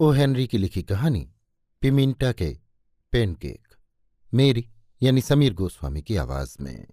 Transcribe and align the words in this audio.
O 0.00 0.10
Henry 0.10 0.46
की 0.46 0.58
लिखी 0.58 0.82
कहानी, 0.82 1.20
पिमिंटा 1.82 2.30
के 2.32 2.48
पेनकेक, 3.12 3.74
मेरी 4.32 4.64
यानी 5.00 5.20
समीर 5.20 5.54
गोस्वामी 5.54 6.02
की 6.02 6.16
आवाज़ 6.16 6.56
में। 6.60 6.86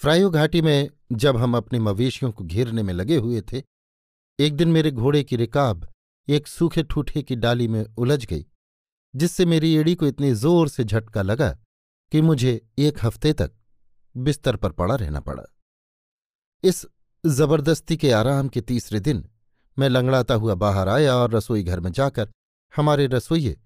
फ्रायो 0.00 0.30
घाटी 0.30 0.62
में 0.62 0.90
जब 1.12 1.36
हम 1.36 1.56
अपने 1.56 1.78
मवेशियों 1.78 2.30
को 2.32 2.44
घेरने 2.44 2.82
में 2.82 2.92
लगे 2.94 3.16
हुए 3.16 3.40
थे, 3.42 3.62
एक 4.38 4.56
दिन 4.56 4.68
मेरे 4.68 4.90
घोड़े 4.90 5.22
की 5.24 5.36
रिकाब 5.36 5.86
एक 6.28 6.46
सूखे 6.48 6.82
ठूठे 6.82 7.22
की 7.22 7.36
डाली 7.36 7.66
में 7.68 7.84
उलझ 7.84 8.24
गई, 8.26 8.44
जिससे 9.14 9.46
मेरी 9.46 9.74
एड़ी 9.74 9.94
को 9.94 10.06
इतनी 10.06 10.32
ज़ोर 10.34 10.68
से 10.68 10.84
झटका 10.84 11.22
लगा 11.22 11.50
कि 12.12 12.20
मुझे 12.20 12.60
एक 12.78 13.04
हफ़्ते 13.04 13.32
तक 13.32 13.52
बिस्तर 14.14 14.56
पर 14.56 14.72
पड़ा 14.72 14.94
रहना 14.94 15.20
पड़ा। 15.20 15.44
इस 16.64 16.86
ज़बरदस्ती 17.24 17.96
के 17.96 18.12
आराम 18.12 18.48
के 18.48 18.60
तीसरे 18.60 19.00
दिन 19.00 19.24
मैं 19.78 19.88
लंगड़ाता 19.88 20.34
हुआ 20.34 20.54
बाहर 20.54 20.88
आया 20.88 21.14
और 21.14 21.30
रसोई 21.30 21.62
घर 21.62 21.80
में 21.80 21.90
जाकर 21.92 22.30
हमारे 22.72 23.06
रसोइये 23.06 23.56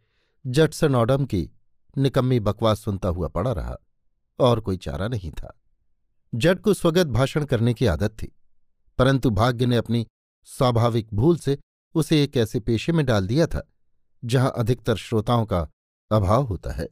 जटसन 0.44 0.94
ऑडम 0.94 1.24
की 1.24 1.48
निकम्मी 1.96 2.40
बकवास 2.40 2.80
सुनता 2.80 3.08
हुआ 3.08 3.28
पड़ा 3.28 3.52
रहा, 3.52 3.76
और 4.38 4.60
कोई 4.60 4.76
चारा 4.76 5.08
नहीं 5.08 5.30
था। 5.30 5.60
जट 6.32 6.60
को 6.60 6.74
स्वगत 6.74 7.06
भाषण 7.06 7.44
करने 7.44 7.74
की 7.74 7.86
आदत 7.86 8.10
थी, 8.12 8.32
परंतु 8.98 9.30
भाग्य 9.30 9.66
ने 9.66 9.76
अपनी 9.76 10.06
स्वाभाविक 10.48 11.08
भूल 11.14 11.36
से 11.36 11.58
उसे 11.94 12.22
एक 12.24 12.36
ऐसे 12.36 12.60
पेशे 12.60 12.92
में 12.92 13.04
डाल 13.06 13.26
दिया 13.26 13.46
था, 13.46 13.62
जहाँ 14.22 14.52
अधिकतर 14.56 14.96
श्रोताओं 14.96 15.46
का 15.46 15.68
अभाव 16.10 16.44
होता 16.44 16.72
है। 16.72 16.88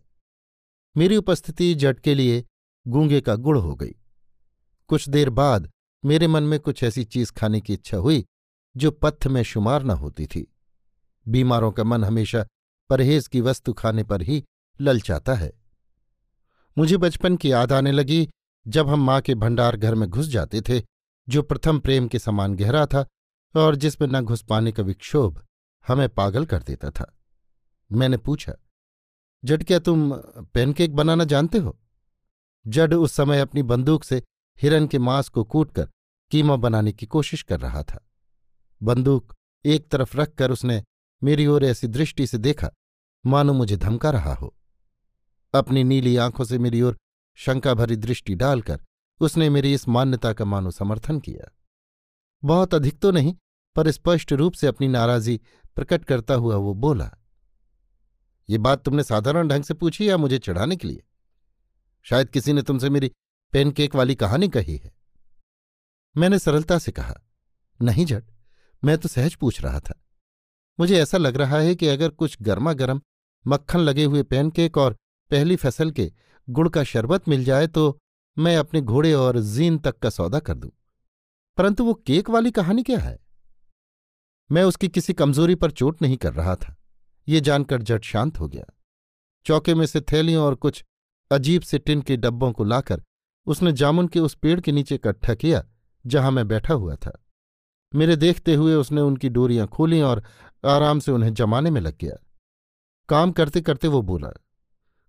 मेरी 0.97 1.17
उपस्थिति 1.17 1.75
जट 1.75 2.01
के 2.01 2.15
लिए 2.15 2.45
गूँगे 2.87 3.21
का 3.21 3.35
गुड़ 3.37 3.59
हो 3.59 3.75
गई। 3.75 3.95
कुछ 4.89 5.09
देर 5.09 5.31
बाद 5.31 5.71
मेरे 6.05 6.27
मन 6.27 6.43
में 6.43 6.59
कुछ 6.61 6.83
ऐसी 6.83 7.05
चीज़ 7.05 7.33
खाने 7.33 7.61
की 7.61 7.73
इच्छा 7.73 7.97
हुई 7.97 8.25
जो 8.77 8.91
पत्थ 8.91 9.27
में 9.27 9.43
शुमार 9.43 9.83
न 9.83 9.91
होती 9.91 10.27
थी। 10.27 10.47
बीमारों 11.27 11.73
का 11.73 11.85
मन 11.85 12.05
हमेशा 12.05 12.47
परहेज 12.91 13.29
की 13.29 13.41
वस्तु 13.41 13.73
खाने 13.73 14.05
पर 14.05 14.23
ही 14.23 14.43
ललचाता 14.81 15.35
है। 15.35 15.53
मुझे 16.79 16.97
बचपन 16.97 17.37
की 17.37 17.53
याद 17.53 17.73
आने 17.73 17.93
लगी 17.93 18.29
जब 18.67 18.89
हम 18.89 19.01
माँ 19.01 19.21
के 19.21 19.35
भंडार 19.35 19.77
घर 19.77 19.95
में 19.95 20.09
घुस 20.09 20.27
जाते 20.27 20.61
थे, 20.61 20.83
जो 21.29 21.43
प्रथम 21.43 21.79
प्रेम 21.79 22.09
के 22.09 22.19
समान 22.19 22.55
गहरा 22.55 22.87
था 22.87 23.07
और 23.55 23.77
जिसमें 23.77 24.09
न 24.09 24.21
घुस 24.21 24.43
पाने 24.43 24.73
का 24.73 24.83
विक्षोभ 24.83 25.45
हमें 25.85 26.09
पागल 26.09 26.45
कर 26.45 26.63
देता 26.63 26.91
था। 26.91 27.13
मैंने 27.91 28.17
पूछा, 28.17 28.55
जड 29.45 29.65
क्या 29.65 29.79
तुम 29.79 30.13
पैनकेक 30.55 30.95
बनाना 30.97 31.25
जानते 31.25 31.59
हो? 31.59 31.79
जड 32.67 32.95
उस 32.95 33.13
समय 33.13 33.41
अपनी 33.41 33.63
बंदूक 33.63 34.05
से 34.05 34.23
हिरन 34.59 34.87
के 34.87 34.99
मांस 34.99 35.29
को 35.29 35.45
कूटकर 35.45 35.89
कीमा 36.31 36.57
बनाने 36.57 36.93
की 36.93 37.07
कोशिश 37.07 37.43
कर 37.43 37.61
रहा 37.61 37.83
था। 37.83 38.07
बंदूक 38.83 39.35
एक 39.65 39.89
तरफ़ 39.89 40.17
रखकर 40.17 40.51
उसने 40.51 40.83
मेरी 41.23 41.47
ओर 41.47 41.65
ऐसी 41.65 41.87
दृष्टि 41.87 42.27
से 42.27 42.39
देखा, 42.39 42.71
मानो 43.25 43.53
मुझे 43.53 43.77
धमका 43.77 44.11
रहा 44.11 44.35
हो। 44.35 44.55
अपनी 45.55 45.85
नीली 45.85 46.17
आँखों 46.17 46.45
से 46.45 46.59
मेरी 46.59 46.83
ओर 46.83 46.97
शंका 47.39 47.75
भरी 47.75 47.97
दृष्टि 47.97 48.35
डालकर 48.35 48.83
उसने 49.21 49.49
मेरी 49.51 49.73
इस 49.75 49.89
मान्यता 49.89 50.33
का 50.33 50.45
मानो 50.45 50.71
समर्थन 50.71 51.21
किया। 51.21 51.51
बहुत 52.43 52.75
अधिक 52.75 52.99
तो 52.99 53.11
नहीं, 53.11 53.35
पर 53.77 53.91
स्पष्ट 53.91 54.33
रूप 54.33 54.53
से 54.53 54.67
अपनी 54.67 54.89
नाराज़गी 54.89 55.41
प्रकट 55.77 56.05
करता 56.05 56.35
हुआ 56.35 56.57
वो 56.57 56.75
बोला, 56.75 57.11
ये 58.49 58.59
बात 58.59 58.85
तुमने 58.85 59.03
साधारण 59.03 59.49
ढंग 59.49 59.65
से 59.65 59.75
पूछी 59.75 60.09
या 60.09 60.17
मुझे 60.17 60.39
चढ़ाने 60.39 60.77
के 60.77 60.89
लिए? 60.89 61.03
शायद 62.07 62.31
किसी 62.31 62.53
ने 62.53 62.63
तुमसे 62.63 62.91
मेरी 62.91 63.13
पेनकेक 63.53 63.95
वाली 63.95 64.15
कहानी 64.15 64.49
कही 64.49 64.77
है। 64.77 64.93
मैंने 66.17 66.39
सरलता 66.39 66.79
से 66.79 66.93
कहा, 66.93 67.15
नहीं 67.81 68.07
जट 68.07 68.25
मैं 68.85 68.97
तो 68.99 69.09
सहज 69.09 69.35
पूछ 69.35 69.61
रहा 69.63 69.81
था। 69.81 69.99
मुझे 70.79 70.99
ऐसा 70.99 71.19
लग 71.19 71.37
रहा 71.37 71.59
है 71.59 71.75
कि 71.75 71.87
अगर 71.87 72.09
कुछ 72.09 72.37
गर्मा 72.43 72.73
गर्म 72.73 73.01
मक्खन 73.47 73.79
लगे 73.79 74.05
हुए 74.05 74.23
पैनकेक 74.23 74.79
और 74.79 74.97
पहली 75.31 75.57
फ़सल 75.57 75.91
के 75.91 76.13
गुड़ 76.49 76.69
का 76.69 76.85
शरबत 76.85 77.29
मिल 77.29 77.45
जाए 77.45 77.67
तो 77.67 77.99
मैं 78.37 78.57
अपने 78.57 78.81
घोड़े 78.81 79.13
और 79.13 79.39
जीन 79.39 79.79
तक 79.79 79.99
का 79.99 80.11
सौदा 80.11 80.39
कर 80.39 80.55
दूँ। 80.55 80.71
परंतु 81.57 81.85
वो 81.85 81.95
केक 81.95 82.31
वाली 82.31 82.51
कहानी 82.51 82.83
क्या 82.83 82.99
है? 82.99 83.19
मैं 84.51 84.63
उसकी 84.65 84.89
किसी 84.89 85.13
कमज़ोरी 85.13 85.55
पर 85.55 85.71
चोट 85.71 86.03
नहीं 86.03 86.17
कर 86.17 86.33
रहा 86.33 86.55
था। 86.57 86.75
ये 87.29 87.41
जानकर 87.41 87.83
जट 87.83 88.05
शांत 88.05 88.41
हो 88.41 88.49
गया। 88.49 88.65
चौके 89.47 89.75
में 89.75 89.87
से 89.87 90.01
थैलियों 90.01 90.45
और 90.45 90.55
कुछ 90.55 90.85
अजीब 91.31 91.63
से 91.63 91.79
टिन 91.79 92.03
के 92.03 92.17
डब्बों 92.17 92.53
को 92.53 92.65
लाकर 92.65 93.03
उसने 93.47 93.73
जामुन 93.73 94.09
के 94.09 94.21
उस 94.21 94.35
पेड़ 94.35 94.61
के 94.61 94.73
नीचे 94.73 94.95
इकट्ठा 94.95 95.35
किया, 95.35 95.65
जहाँ 96.05 96.31
मैं 96.31 96.47
बैठा 96.49 96.75
हुआ 96.75 96.97
था। 96.97 97.19
मेरे 97.95 98.17
देखते 98.17 98.55
हुए 98.55 98.75
उसने 98.75 99.01
उनकी 99.01 99.29
डोरियाँ 99.29 99.67
खोली 99.67 100.01
और 100.01 100.23
आराम 100.65 101.01
से 101.01 101.13
उन्हें 101.13 101.33
जमाने 101.35 101.71
में 101.71 101.81
लग 101.81 101.97
गया। 102.01 102.17
काम 103.09 103.33
करते 103.33 103.61
करते 103.61 103.89
वो 103.89 104.03
बोला, 104.03 104.29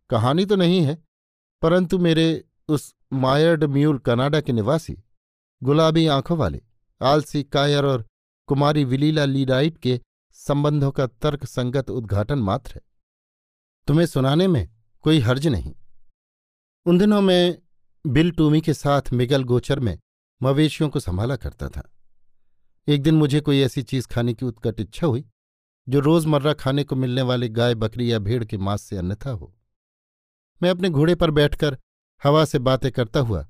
कहानी 0.10 0.46
तो 0.46 0.56
नहीं 0.56 0.82
है, 0.82 0.98
परंतु 1.62 1.98
मेरे 2.00 2.44
उस 2.70 2.94
मायर्ड 3.14 3.64
म्यूल 3.64 3.98
कनाडा 3.98 4.42
के 4.42 4.54
निवासी, 4.54 4.98
गुलाबी 5.62 6.06
आँखों 6.08 6.38
वाले, 6.38 6.62
आलसी 7.02 7.44
कायर 7.44 7.86
और 7.86 8.06
कुमारी 8.50 8.84
विलीला 8.84 9.26
लीडाइट 9.26 9.78
के 9.78 10.00
संबंधों 10.34 10.92
का 10.92 11.08
तर्क 11.08 11.46
संगत 11.46 11.90
उद्घाटन 11.90 12.40
मात्र 12.40 12.72
है। 12.76 12.82
तुम्हें 13.88 14.06
सुनाने 14.06 14.48
में 14.48 14.68
कोई 15.04 15.20
हर्ज 15.20 15.48
नहीं। 15.48 15.74
उन 16.86 16.98
दिनों 16.98 17.22
में 17.22 17.62
बिल 18.06 18.32
टूमी 18.32 18.62
के 18.62 18.74
साथ 18.74 19.14
मिगल 19.14 19.44
गोचर 19.44 19.80
में 19.80 19.98
मवेशियों 20.42 20.90
को 20.90 21.00
संभाला 21.00 21.36
करता 21.36 21.70
था। 21.70 21.93
एक 22.88 23.02
दिन 23.04 23.16
मुझे 23.16 23.40
कोई 23.40 23.62
ऐसी 23.62 23.84
चीज़ 23.84 24.08
खाने 24.08 24.34
की 24.34 24.46
उत्कट 24.46 24.80
इच्छा 24.80 25.08
हुई, 25.08 25.26
जो 25.90 26.00
रोज़मर्रा 26.00 26.54
खाने 26.54 26.84
को 26.84 26.96
मिलने 26.96 27.22
वाले 27.22 27.50
गाय, 27.50 27.76
बकरी 27.76 28.12
या 28.12 28.20
भेड़ 28.20 28.46
के 28.46 28.58
मांस 28.58 28.82
से 28.82 28.98
अन्यथा 28.98 29.30
हो। 29.30 29.56
मैं 30.64 30.70
अपने 30.70 30.90
घोड़े 30.90 31.16
पर 31.16 31.32
बैठकर 31.32 31.78
हवा 32.24 32.46
से 32.46 32.60
बातें 32.60 32.92
करता 32.92 33.20
हुआ 33.20 33.48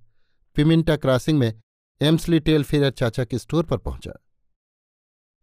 पिमिंटा 0.56 0.96
क्रॉसिंग 0.96 1.40
में 1.40 1.62
एम्सली 2.02 2.40
टेल 2.40 2.64
फेयर 2.64 2.92
चाचा 2.92 3.26
के 3.26 3.40
स्टोर 3.40 3.66
पर 3.66 3.78
पहुँचा। 3.78 4.12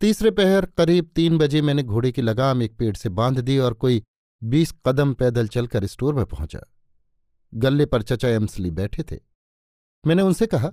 तीसरे 0.01 0.31
पहर 0.31 0.67
करीब 0.67 1.11
तीन 1.17 1.39
बजे 1.39 1.62
मैंने 1.62 1.83
घोड़े 1.83 2.12
की 2.12 2.22
लगाम 2.22 2.62
एक 2.62 2.77
पेड़ 2.77 2.97
से 2.97 3.09
बाँध 3.09 3.41
दी 3.41 3.59
और 3.59 3.75
कोई 3.75 4.03
बीस 4.43 4.75
कदम 4.86 5.15
पैदल 5.15 5.48
चलकर 5.48 5.86
स्टोर 5.86 6.15
में 6.15 6.27
पहुँचा। 6.27 6.60
गले 7.54 7.86
पर 7.86 8.03
चचा 8.03 8.28
एम्सली 8.28 8.71
बैठे 8.71 9.03
थे। 9.03 9.21
मैंने 10.07 10.22
उनसे 10.22 10.47
कहा 10.47 10.72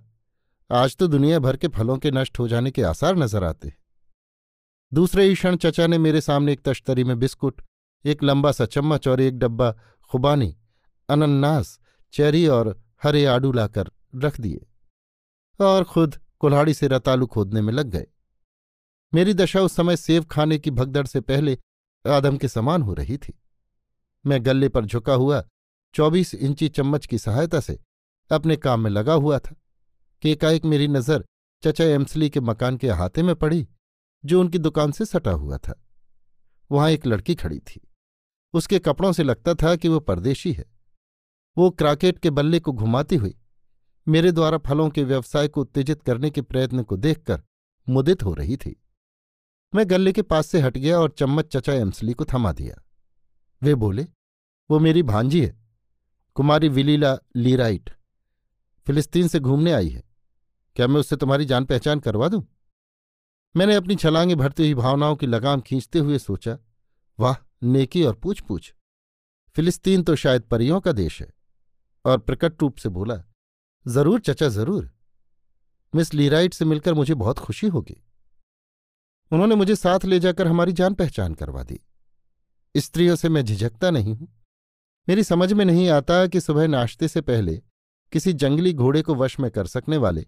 आज 0.69 0.95
तो 0.97 1.07
दुनिया 1.07 1.37
भर 1.39 1.57
के 1.57 1.67
फलों 1.67 1.97
के 1.97 2.09
नष्ट 2.11 2.39
हो 2.39 2.47
जाने 2.47 2.71
के 2.71 2.81
आसार 2.83 3.15
नज़र 3.15 3.43
आते। 3.43 3.71
दूसरे 4.91 5.25
ही 5.25 5.33
क्षण 5.33 5.55
चचा 5.55 5.85
ने 5.87 5.97
मेरे 5.97 6.21
सामने 6.21 6.53
एक 6.53 6.61
तश्तरी 6.61 7.03
में 7.03 7.19
बिस्कुट, 7.19 7.61
एक 8.05 8.23
लंबा 8.23 8.51
सा 8.51 8.65
चम्मच 8.65 9.07
और 9.07 9.21
एक 9.21 9.37
डब्बा 9.39 9.71
खुबानी, 10.11 10.55
अनन्नास, 11.09 11.79
चेरी 12.13 12.45
और 12.47 12.75
हरे 13.03 13.23
आडू 13.25 13.51
लाकर 13.51 13.91
रख 14.15 14.39
दिए 14.41 14.65
और 15.59 15.83
खुद 15.83 16.15
कुल्हाड़ी 16.39 16.73
से 16.73 16.87
रतालू 16.87 17.27
खोदने 17.27 17.61
में 17.61 17.71
लग 17.73 17.87
गए। 17.87 18.05
मेरी 19.13 19.33
दशा 19.33 19.61
उस 19.61 19.75
समय 19.75 19.97
सेब 19.97 20.25
खाने 20.25 20.57
की 20.57 20.71
भगदड़ 20.71 21.05
से 21.07 21.21
पहले 21.21 21.57
आदम 22.05 22.37
के 22.37 22.47
समान 22.47 22.81
हो 22.81 22.93
रही 22.93 23.17
थी। 23.17 23.33
मैं 24.25 24.45
गले 24.45 24.69
पर 24.69 24.85
झुका 24.85 25.13
हुआ 25.13 25.43
चौबीस 25.95 26.33
इंची 26.35 26.69
चम्मच 26.69 27.05
की 27.05 27.17
सहायता 27.17 27.59
से 27.59 27.79
अपने 28.31 28.55
काम 28.57 28.81
में 28.81 28.91
लगा 28.91 29.13
हुआ 29.13 29.39
था। 29.39 29.55
कि 30.21 30.31
एकाएक 30.31 30.65
मेरी 30.65 30.87
नज़र 30.87 31.25
चचा 31.63 31.83
एम्सली 31.83 32.29
के 32.29 32.39
मकान 32.39 32.77
के 32.77 32.89
अहाते 32.89 33.23
में 33.23 33.35
पड़ी, 33.35 33.67
जो 34.25 34.39
उनकी 34.41 34.57
दुकान 34.57 34.91
से 34.91 35.05
सटा 35.05 35.31
हुआ 35.31 35.57
था। 35.57 35.81
वहाँ 36.71 36.89
एक 36.91 37.05
लड़की 37.05 37.35
खड़ी 37.35 37.59
थी। 37.59 37.81
उसके 38.53 38.79
कपड़ों 38.79 39.11
से 39.13 39.23
लगता 39.23 39.53
था 39.53 39.75
कि 39.75 39.87
वो 39.87 39.99
परदेशी 39.99 40.51
है। 40.53 40.65
वो 41.57 41.69
क्राकेट 41.69 42.19
के 42.19 42.29
बल्ले 42.29 42.59
को 42.59 42.71
घुमाती 42.71 43.15
हुई 43.15 43.35
मेरे 44.07 44.31
द्वारा 44.31 44.57
फलों 44.57 44.89
के 44.89 45.03
व्यवसाय 45.03 45.47
को 45.47 45.61
उत्तेजित 45.61 46.01
करने 46.01 46.29
के 46.29 46.41
प्रयत्न 46.41 46.83
को 46.83 46.97
देखकर 46.97 47.41
मुदित 47.87 48.23
हो 48.23 48.33
रही 48.33 48.57
थी। 48.57 48.75
मैं 49.73 49.89
गले 49.89 50.13
के 50.13 50.21
पास 50.21 50.47
से 50.47 50.59
हट 50.59 50.77
गया 50.77 50.99
और 50.99 51.11
चम्मच 51.11 51.45
चचा 51.45 51.73
एम्सली 51.73 52.13
को 52.13 52.25
थमा 52.25 52.51
दिया। 52.51 52.75
वे 53.61 53.75
बोले, 53.75 54.05
वो 54.69 54.79
मेरी 54.79 55.03
भांजी 55.03 55.45
है, 55.45 55.55
कुमारी 56.35 56.69
विलीला 56.69 57.17
लीराइट। 57.35 57.96
फिलिस्तीन 58.87 59.27
से 59.27 59.39
घूमने 59.39 59.71
आई 59.71 59.89
है। 59.89 60.03
क्या 60.75 60.87
मैं 60.87 60.99
उससे 60.99 61.15
तुम्हारी 61.15 61.45
जान 61.45 61.65
पहचान 61.65 61.99
करवा 61.99 62.27
दूँ? 62.27 62.43
मैंने 63.55 63.75
अपनी 63.75 63.95
छलांगे 63.95 64.35
भरती 64.35 64.63
हुई 64.63 64.73
भावनाओं 64.73 65.15
की 65.15 65.27
लगाम 65.27 65.61
खींचते 65.61 65.99
हुए 65.99 66.17
सोचा, 66.17 66.57
वाह, 67.19 67.35
नेकी 67.63 68.03
और 68.03 68.15
पूछ 68.15 68.39
पूछ 68.39 68.73
फिलिस्तीन 69.55 70.03
तो 70.03 70.15
शायद 70.15 70.41
परियों 70.41 70.79
का 70.81 70.91
देश 70.91 71.21
है। 71.21 71.33
और 72.05 72.17
प्रकट 72.17 72.61
रूप 72.61 72.77
से 72.77 72.89
बोला, 72.89 73.23
ज़रूर 73.87 74.19
चचा, 74.19 74.47
ज़रूर। 74.47 74.89
मिस 75.95 76.13
लीराइट 76.13 76.53
से 76.53 76.65
मिलकर 76.65 76.93
मुझे 76.93 77.13
बहुत 77.13 77.39
खुशी 77.39 77.67
होगी। 77.67 78.03
उन्होंने 79.31 79.55
मुझे 79.55 79.75
साथ 79.75 80.05
ले 80.05 80.19
जाकर 80.19 80.47
हमारी 80.47 80.73
जान 80.73 80.93
पहचान 80.93 81.33
करवा 81.33 81.63
दी। 81.63 81.79
स्त्रियों 82.75 83.15
से 83.15 83.29
मैं 83.29 83.45
झिझकता 83.45 83.91
नहीं 83.91 84.15
हूँ। 84.15 84.43
मेरी 85.09 85.23
समझ 85.23 85.53
में 85.53 85.65
नहीं 85.65 85.89
आता 85.89 86.27
कि 86.27 86.41
सुबह 86.41 86.67
नाश्ते 86.67 87.07
से 87.07 87.21
पहले 87.21 87.61
किसी 88.11 88.33
जंगली 88.33 88.73
घोड़े 88.73 89.01
को 89.01 89.15
वश 89.15 89.39
में 89.39 89.49
कर 89.51 89.67
सकने 89.67 89.97
वाले, 89.97 90.25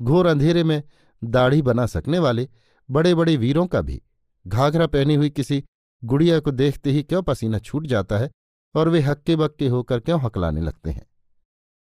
घोर 0.00 0.26
अंधेरे 0.26 0.64
में 0.64 0.82
दाढ़ी 1.22 1.62
बना 1.62 1.86
सकने 1.86 2.18
वाले 2.18 2.48
बड़े 2.88 3.14
बड़े 3.14 3.36
वीरों 3.36 3.66
का 3.66 3.80
भी। 3.80 4.00
घाघरा 4.46 4.86
पहनी 4.86 5.14
हुई 5.14 5.30
किसी 5.30 5.62
गुड़िया 6.02 6.38
को 6.40 6.50
देखते 6.50 6.90
ही 6.90 7.02
क्यों 7.02 7.22
पसीना 7.22 7.58
छूट 7.58 7.86
जाता 7.86 8.18
है 8.18 8.30
और 8.74 8.88
वे 8.88 9.00
हक्के 9.00 9.36
बक्के 9.36 9.68
होकर 9.68 10.00
क्यों 10.00 10.20
हकलाने 10.20 10.60
लगते 10.60 10.90
हैं? 10.90 11.06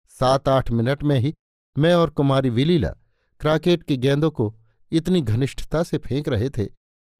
सात 0.08 0.48
आठ 0.48 0.70
मिनट 0.70 1.02
में 1.02 1.18
ही 1.20 1.34
मैं 1.76 1.94
और 1.94 2.10
कुमारी 2.10 2.50
विलीला 2.50 2.94
क्राकेट 3.40 3.82
की 3.82 3.96
गेंदों 3.96 4.30
को 4.30 4.54
इतनी 4.92 5.20
घनिष्ठता 5.20 5.82
से 5.82 5.98
फेंक 5.98 6.28
रहे 6.28 6.50
थे, 6.50 6.66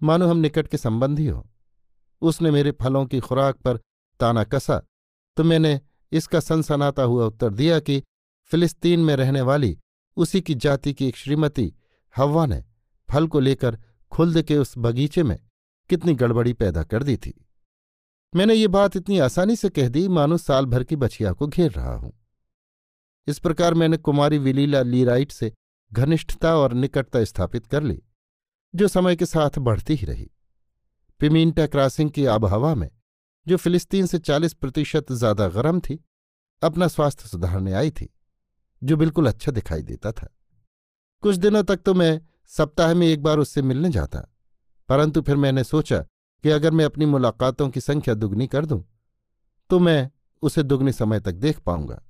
मानो 0.03 0.27
हम 0.27 0.37
निकट 0.37 0.69
के 0.69 0.77
संबंधी 0.77 1.27
हों। 1.27 1.43
उसने 2.23 2.51
मेरे 2.51 2.71
फलों 2.73 3.05
की 3.07 3.21
खुराक 3.21 3.57
पर 3.57 3.79
ताना 4.21 4.45
कसा 4.45 4.83
तो 5.37 5.45
मैंने 5.45 5.81
इसका 6.13 6.41
सनसनाता 6.41 7.03
हुआ 7.03 7.27
उत्तर 7.27 7.51
दिया 7.51 7.81
कि 7.81 8.03
फिलिस्तीन 8.51 9.01
में 9.01 9.17
रहने 9.17 9.41
वाली 9.41 9.79
उसी 10.17 10.41
की 10.41 10.55
जाति 10.55 10.93
की 10.95 11.07
एक 11.07 11.17
श्रीमती 11.17 11.73
हवा 12.17 12.47
ने 12.47 12.65
फल 13.09 13.27
को 13.27 13.41
लेकर 13.41 13.79
खुल्द 14.13 14.43
के 14.43 14.57
उस 14.57 14.75
बगीचे 14.79 15.23
में 15.23 15.39
कितनी 15.91 16.15
गड़बड़ी 16.15 16.53
पैदा 16.53 16.83
कर 16.83 17.03
दी 17.03 17.17
थी। 17.17 17.47
मैंने 18.35 18.55
ये 18.55 18.69
बात 18.69 18.97
इतनी 18.97 19.19
आसानी 19.19 19.57
से 19.57 19.69
कह 19.69 19.89
दी, 19.89 20.09
मानो 20.09 20.39
साल 20.39 20.67
भर 20.67 20.85
की 20.85 20.97
बछिया 20.97 21.33
को 21.33 21.47
घेर 21.47 21.71
रहा 21.71 21.95
हूँ। 21.95 22.13
इस 23.27 23.39
प्रकार 23.39 23.75
मैंने 23.75 23.97
कुमारी 23.97 24.39
विलीला 24.39 24.83
लीराइट 24.83 25.33
से 25.33 25.53
घनिष्ठता 25.93 26.57
और 26.57 26.73
निकटता 26.73 27.25
स्थापित 27.25 27.67
कर 27.67 27.83
ली, 27.83 28.03
जो 28.75 28.89
समय 28.89 29.17
के 29.17 29.27
साथ 29.27 29.59
बढ़ती 29.59 29.95
ही 29.95 30.07
रही। 30.07 30.31
पिमीन्टा 31.21 31.67
क्रॉसिंग 31.67 32.11
की 32.11 32.25
आबहवा 32.27 32.75
में 32.75 32.91
जो 33.49 33.57
फिलिस्तीन 33.57 34.07
से 34.07 34.19
चालीस 34.21 34.55
प्रतिशत 34.55 35.13
ज़्यादा 35.13 35.49
गर्म 35.51 35.81
थी, 35.81 35.99
अपना 36.63 36.89
स्वास्थ्य 36.89 37.29
सुधारने 37.29 37.73
आई 37.75 37.91
थी, 37.91 38.09
जो 38.83 38.97
बिल्कुल 38.97 39.29
अच्छा 39.29 39.53
दिखाई 39.53 39.83
देता 39.85 40.13
था। 40.13 40.29
कुछ 41.23 41.37
दिनों 41.37 41.63
तक 41.65 41.77
तो 41.77 41.95
मैं 41.95 42.21
सप्ताह 42.53 42.95
में 42.95 43.07
एक 43.07 43.23
बार 43.23 43.39
उससे 43.39 43.63
मिलने 43.63 43.91
जाता, 43.91 44.21
परंतु 44.89 45.23
फिर 45.23 45.37
मैंने 45.37 45.65
सोचा 45.65 45.99
कि 46.45 46.51
अगर 46.51 46.71
मैं 46.71 46.85
अपनी 46.85 47.07
मुलाकातों 47.07 47.69
की 47.71 47.81
संख्या 47.81 48.15
दुगनी 48.15 48.47
कर 48.47 48.67
दूँ 48.67 48.85
तो 49.71 49.79
मैं 49.79 50.11
उसे 50.43 50.63
दुगनी 50.63 50.93
समय 50.93 51.21
तक 51.21 51.33
देख 51.35 51.59
पाऊँगा। 51.61 52.01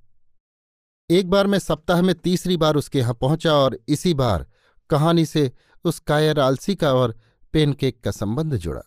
एक 1.09 1.29
बार 1.29 1.47
मैं 1.47 1.59
सप्ताह 1.59 2.01
में 2.01 2.13
तीसरी 2.15 2.57
बार 2.57 2.75
उसके 2.75 2.99
यहाँ 2.99 3.13
पहुँचा 3.13 3.53
और 3.53 3.77
इसी 3.87 4.13
बार 4.15 4.45
कहानी 4.89 5.25
से 5.25 5.51
उस 5.85 5.99
कायर 6.01 6.39
आलसी 6.39 6.75
का 6.75 6.93
और 6.93 7.17
पेनकेक 7.53 7.99
का 8.03 8.11
संबंध 8.11 8.55
जुड़ा। 8.57 8.81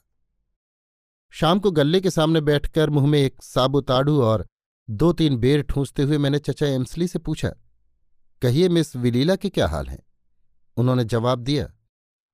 शाम 1.34 1.58
को 1.58 1.70
गल्ले 1.70 2.00
के 2.00 2.10
सामने 2.10 2.40
बैठकर 2.40 2.90
मुँह 2.90 3.06
में 3.06 3.18
एक 3.18 3.42
साबुताड़ू 3.42 4.20
और 4.22 4.44
दो 4.88 5.12
तीन 5.12 5.36
बेर 5.36 5.62
ठूंसते 5.62 6.02
हुए 6.02 6.18
मैंने 6.18 6.38
चचा 6.38 6.66
एम्सली 6.66 7.06
से 7.08 7.18
पूछा, 7.18 7.48
कहिए 8.42 8.68
मिस 8.68 8.94
विलीला 8.96 9.36
के 9.36 9.48
क्या 9.48 9.68
हाल 9.68 9.86
हैं? 9.86 9.98
उन्होंने 10.76 11.04
जवाब 11.04 11.38
दिया, 11.38 11.72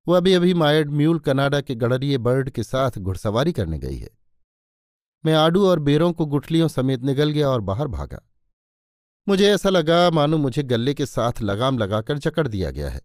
वो 0.06 0.14
अभी 0.14 0.32
अभी 0.32 0.54
मायड 0.54 0.90
म्यूल 0.90 1.18
कनाडा 1.18 1.60
के 1.60 1.74
गड़रिए 1.74 2.18
बर्ड 2.18 2.50
के 2.50 2.62
साथ 2.62 2.98
घुड़सवारी 2.98 3.52
करने 3.52 3.78
गई 3.78 3.96
है। 3.96 4.10
मैं 5.24 5.34
आडू 5.34 5.66
और 5.66 5.78
बेरों 5.78 6.12
को 6.12 6.26
गुठलियों 6.26 6.68
समेत 6.68 7.02
निकल 7.02 7.30
गया 7.30 7.48
और 7.48 7.60
बाहर 7.60 7.88
भागा। 7.88 8.20
मुझे 9.26 9.48
ऐसा 9.48 9.68
लगा 9.68 10.10
मानो 10.10 10.38
मुझे 10.38 10.62
गले 10.62 10.94
के 10.94 11.06
साथ 11.06 11.40
लगाम 11.42 11.78
लगाकर 11.78 12.18
जकड़ 12.18 12.46
दिया 12.48 12.70
गया 12.70 12.90
है। 12.90 13.02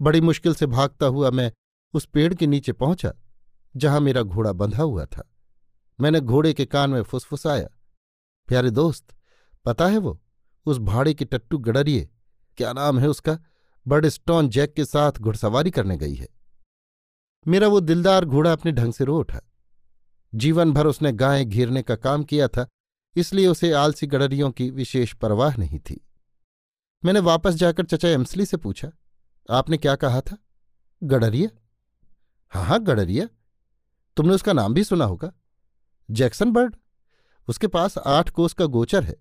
बड़ी 0.00 0.20
मुश्किल 0.20 0.54
से 0.54 0.66
भागता 0.66 1.06
हुआ 1.06 1.30
मैं 1.30 1.50
उस 1.94 2.06
पेड़ 2.06 2.32
के 2.34 2.46
नीचे 2.46 2.72
पहुँचा 2.74 3.12
जहाँ 3.74 4.00
मेरा 4.00 4.22
घोड़ा 4.22 4.52
बंधा 4.52 4.82
हुआ 4.82 5.04
था। 5.06 5.28
मैंने 5.98 6.20
घोड़े 6.20 6.52
के 6.52 6.64
कान 6.66 6.90
में 6.90 7.02
फुसफुसाया। 7.02 7.68
प्यारे 8.48 8.70
दोस्त, 8.70 9.14
पता 9.64 9.86
है 9.86 9.98
वो? 9.98 10.18
उस 10.66 10.78
भाड़े 10.78 11.14
की 11.14 11.24
टट्टू 11.24 11.58
गडरिए 11.58 12.08
क्या 12.58 12.72
नाम 12.72 12.98
है 12.98 13.08
उसका? 13.08 13.38
बर्ड 13.86 14.06
स्टोन 14.08 14.48
जैक 14.48 14.74
के 14.74 14.84
साथ 14.84 15.12
घुड़सवारी 15.12 15.70
करने 15.70 15.96
गई 15.96 16.14
है। 16.14 16.28
मेरा 17.46 17.68
वो 17.68 17.80
दिलदार 17.80 18.24
घोड़ा 18.24 18.52
अपने 18.52 18.72
ढंग 18.72 18.92
से 18.92 19.04
रो 19.04 19.18
उठा। 19.18 19.40
जीवन 20.32 20.72
भर 20.72 20.86
उसने 20.86 21.12
गायें 21.12 21.48
घेरने 21.48 21.82
का 21.82 21.96
काम 21.96 22.24
किया 22.24 22.48
था, 22.48 22.66
इसलिए 23.16 23.46
उसे 23.46 23.72
आलसी 23.72 24.06
गडरियों 24.06 24.50
की 24.50 24.68
विशेष 24.70 25.12
परवाह 25.14 25.56
नहीं 25.56 25.78
थी। 25.80 26.00
मैंने 27.02 27.20
वापस 27.20 27.54
जाकर 27.54 27.84
चचा 27.84 28.08
एम्सली 28.08 28.46
से 28.46 28.56
पूछा, 28.56 28.90
आपने 29.48 29.76
क्या 29.76 29.94
कहा 29.96 30.20
था? 30.20 30.36
गडरिया? 31.02 31.48
हाँ 32.52 32.64
हाँ 32.64 32.82
गडरिया। 32.82 33.26
तुमने 34.16 34.34
उसका 34.34 34.52
नाम 34.52 34.74
भी 34.74 34.84
सुना 34.84 35.04
होगा। 35.04 35.32
Jackson 36.08 36.52
bird? 36.52 36.76
उसके 37.48 37.66
पास 37.66 37.98
आठ 37.98 38.30
कोस 38.30 38.52
का 38.52 38.66
गोचर 38.66 39.04
है 39.04 39.16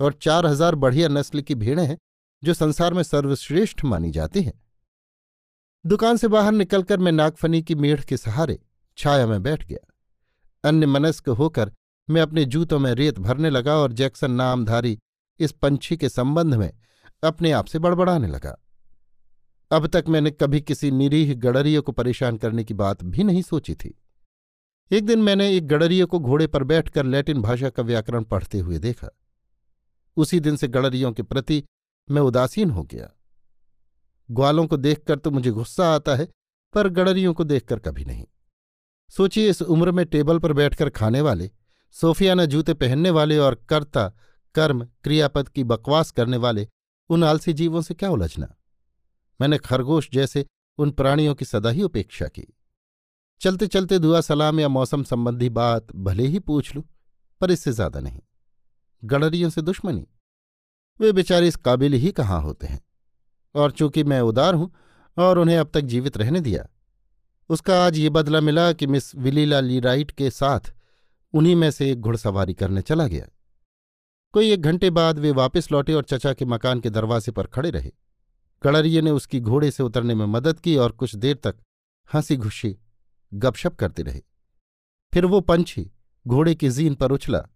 और 0.00 0.12
चार 0.12 0.46
हज़ार 0.46 0.74
बढ़िया 0.74 1.08
नस्ल 1.08 1.40
की 1.40 1.54
भेड़ें 1.54 1.84
हैं, 1.86 1.98
जो 2.42 2.54
संसार 2.54 2.94
में 2.94 3.02
सर्वश्रेष्ठ 3.02 3.84
मानी 3.84 4.10
जाती 4.10 4.42
हैं। 4.42 4.52
दुकान 5.84 6.16
से 6.16 6.28
बाहर 6.28 6.52
निकलकर 6.52 6.98
मैं 6.98 7.12
नागफनी 7.12 7.62
की 7.62 7.74
मेढ़ 7.74 8.00
के 8.00 8.16
सहारे 8.16 8.58
छाया 8.98 9.26
में 9.26 9.42
बैठ 9.42 9.64
गया। 9.64 9.86
अन्य 10.64 10.86
मनस्क 10.86 11.28
होकर 11.28 11.72
मैं 12.08 12.22
अपने 12.22 12.44
जूतों 12.44 12.78
में 12.78 12.92
रेत 12.94 13.18
भरने 13.18 13.50
लगा 13.50 13.76
और 13.76 13.92
जैक्सन 13.92 14.30
नामधारी 14.30 14.98
इस 15.40 15.52
पंछी 15.52 15.96
के 15.96 16.08
संबंध 16.08 16.54
में 16.54 16.72
अपने 17.22 17.50
आप 17.52 17.66
से 17.66 17.78
बड़बड़ाने 17.78 18.28
लगा। 18.28 18.56
अब 19.70 19.86
तक 19.86 20.04
मैंने 20.08 20.30
कभी 20.30 20.60
किसी 20.60 20.90
निरीह 20.90 21.34
गडरियों 21.34 21.82
को 21.82 21.92
परेशान 21.92 22.36
करने 22.36 22.64
की 22.64 22.74
बात 22.74 23.04
भी 23.04 23.24
नहीं 23.24 23.42
सोची 23.42 23.74
थी। 23.74 23.94
एक 24.92 25.06
दिन 25.06 25.22
मैंने 25.22 25.56
एक 25.56 25.66
गड़रिये 25.66 26.04
को 26.04 26.18
घोड़े 26.18 26.46
पर 26.46 26.64
बैठकर 26.64 27.04
लैटिन 27.04 27.42
भाषा 27.42 27.70
का 27.70 27.82
व्याकरण 27.82 28.24
पढ़ते 28.24 28.58
हुए 28.58 28.78
देखा। 28.78 29.08
उसी 30.16 30.40
दिन 30.40 30.56
से 30.56 30.68
गडरियों 30.68 31.12
के 31.12 31.22
प्रति 31.22 31.64
मैं 32.10 32.22
उदासीन 32.22 32.70
हो 32.70 32.82
गया। 32.82 33.10
ग्वालों 34.30 34.66
को 34.66 34.76
देखकर 34.76 35.18
तो 35.18 35.30
मुझे 35.30 35.50
गुस्सा 35.50 35.94
आता 35.94 36.14
है, 36.14 36.28
पर 36.74 36.88
गडरियों 36.88 37.34
को 37.34 37.44
देखकर 37.44 37.78
कभी 37.78 38.04
नहीं। 38.04 38.24
सोचिए, 39.08 39.50
इस 39.50 39.62
उम्र 39.62 39.92
में 39.92 40.06
टेबल 40.06 40.38
पर 40.38 40.52
बैठकर 40.52 40.90
खाने 40.90 41.20
वाले, 41.20 41.50
सोफियाना 41.92 42.44
जूते 42.44 42.74
पहनने 42.74 43.10
वाले 43.10 43.38
और 43.38 43.54
कर्ता, 43.54 44.12
कर्म, 44.54 44.84
क्रियापद 44.84 45.48
की 45.48 45.64
बकवास 45.64 46.10
करने 46.10 46.36
वाले, 46.36 46.68
उन 47.08 47.24
आलसी 47.24 47.52
जीवों 47.52 47.82
से 47.82 47.94
क्या 47.94 48.10
उलझना? 48.10 48.56
मैंने 49.40 49.58
खरगोश 49.58 50.10
जैसे 50.12 50.46
उन 50.78 50.90
प्राणियों 50.90 51.34
की 51.34 51.44
सदा 51.44 51.70
ही 51.70 51.82
उपेक्षा 51.82 52.26
की। 52.26 52.46
चलते 53.40 53.66
चलते 53.66 53.98
दुआ 53.98 54.20
सलाम 54.20 54.60
या 54.60 54.68
मौसम 54.68 55.02
संबंधी 55.02 55.48
बात 55.48 55.94
भले 55.96 56.26
ही 56.26 56.38
पूछ 56.38 56.74
लूँ, 56.76 56.84
पर 57.40 57.50
इससे 57.50 57.72
ज़्यादा 57.72 58.00
नहीं। 58.00 58.20
गणरियों 59.02 59.50
से 59.50 59.62
दुश्मनी। 59.62 60.06
वे 61.00 61.12
बेचारे 61.12 61.48
इस 61.48 61.56
काबिल 61.56 61.94
ही 61.94 62.12
कहाँ 62.12 62.40
होते 62.42 62.66
हैं? 62.66 62.80
और 63.54 63.70
चूँकि 63.70 64.04
मैं 64.04 64.20
उदार 64.20 64.54
हूँ 64.54 64.72
और 65.16 65.38
उन्हें 65.38 65.56
अब 65.58 65.70
तक 65.74 65.80
जीवित 65.82 66.16
रहने 66.16 66.40
दिया, 66.40 66.66
उसका 67.50 67.84
आज 67.84 67.98
ये 67.98 68.10
बदला 68.10 68.40
मिला 68.40 68.72
कि 68.72 68.86
मिस 68.86 69.14
विलीला 69.16 69.60
लीराइट 69.60 70.10
के 70.10 70.30
साथ 70.30 70.72
उन्हीं 71.34 71.54
में 71.56 71.70
से 71.70 71.90
एक 71.90 72.00
घुड़सवारी 72.00 72.54
करने 72.54 72.82
चला 72.82 73.06
गया। 73.06 73.26
कोई 74.34 74.50
एक 74.52 74.62
घंटे 74.62 74.90
बाद 74.90 75.18
वे 75.18 75.30
वापस 75.32 75.70
लौटे 75.72 75.94
और 75.94 76.04
चचा 76.04 76.32
के 76.32 76.44
मकान 76.44 76.80
के 76.80 76.90
दरवाजे 76.90 77.32
पर 77.32 77.46
खड़े 77.46 77.70
रहे। 77.70 77.92
गड़रिये 78.62 79.02
ने 79.02 79.10
उसकी 79.10 79.40
घोड़े 79.40 79.70
से 79.70 79.82
उतरने 79.82 80.14
में 80.14 80.26
मदद 80.26 80.60
की 80.60 80.76
और 80.76 80.92
कुछ 80.92 81.14
देर 81.16 81.36
तक 81.36 81.56
हँसी 82.08 82.36
घुस्सी 82.36 82.76
गपशप 83.34 83.76
करते 83.76 84.02
रहे। 84.02 84.22
फिर 85.14 85.26
वो 85.26 85.40
पंछी 85.40 85.90
घोड़े 86.26 86.54
की 86.54 86.68
जीन 86.70 86.94
पर 86.94 87.12
उछला, 87.12 87.48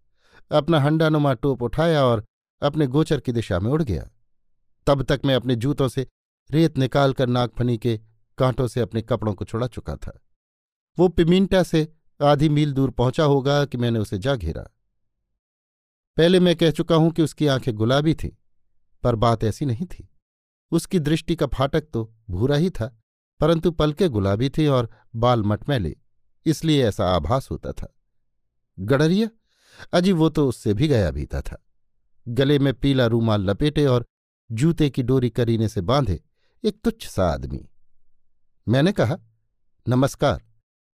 अपना 0.51 0.79
हंडानुमा 0.79 1.33
टोप 1.33 1.63
उठाया 1.63 2.05
और 2.05 2.25
अपने 2.61 2.87
गोचर 2.87 3.19
की 3.19 3.31
दिशा 3.31 3.59
में 3.59 3.71
उड़ 3.71 3.83
गया। 3.83 4.09
तब 4.87 5.03
तक 5.03 5.21
मैं 5.25 5.35
अपने 5.35 5.55
जूतों 5.55 5.87
से 5.87 6.07
रेत 6.51 6.77
निकालकर 6.77 7.27
नागफनी 7.27 7.77
के 7.77 7.99
कांटों 8.37 8.67
से 8.67 8.81
अपने 8.81 9.01
कपड़ों 9.01 9.33
को 9.33 9.45
छुड़ा 9.45 9.67
चुका 9.67 9.95
था। 9.95 10.19
वो 10.99 11.07
पिमिंटा 11.07 11.63
से 11.63 11.93
आधी 12.21 12.49
मील 12.49 12.73
दूर 12.73 12.89
पहुँचा 12.89 13.23
होगा 13.23 13.65
कि 13.65 13.77
मैंने 13.77 13.99
उसे 13.99 14.17
जा 14.17 14.35
घेरा। 14.35 14.63
पहले 16.17 16.39
मैं 16.39 16.55
कह 16.55 16.71
चुका 16.71 16.95
हूँ 16.95 17.11
कि 17.11 17.21
उसकी 17.21 17.47
आँखें 17.47 17.75
गुलाबी 17.75 18.13
थीं, 18.13 18.31
पर 19.03 19.15
बात 19.15 19.43
ऐसी 19.43 19.65
नहीं 19.65 19.85
थी। 19.85 20.09
उसकी 20.71 20.99
दृष्टि 20.99 21.35
का 21.35 21.47
फाटक 21.47 21.81
तो 21.93 22.15
भूरा 22.29 22.55
ही 22.55 22.69
था। 22.69 23.00
परंतु 23.41 23.71
पलके 23.71 24.07
गुलाबी 24.09 24.49
थी 24.49 24.67
और 24.67 24.89
बाल 25.15 25.43
मटमैले, 25.43 25.95
इसलिए 26.45 26.87
ऐसा 26.87 27.09
आभास 27.09 27.49
होता 27.51 27.71
था। 27.71 27.93
गडरिया? 28.77 29.29
अजी 29.93 30.11
वो 30.11 30.29
तो 30.29 30.47
उससे 30.49 30.73
भी 30.73 30.87
गया 30.87 31.11
बीता 31.11 31.41
था। 31.41 31.57
गले 32.25 32.57
में 32.59 32.73
पीला 32.73 33.05
रूमाल 33.07 33.49
लपेटे 33.49 33.85
और 33.85 34.05
जूते 34.49 34.89
की 34.89 35.03
डोरी 35.03 35.29
करीने 35.29 35.67
से 35.67 35.81
बांधे 35.81 36.19
एक 36.63 36.79
तुच्छ 36.83 37.07
सा 37.07 37.25
आदमी। 37.25 37.67
मैंने 38.67 38.91
कहा, 38.91 39.17
नमस्कार, 39.85 40.41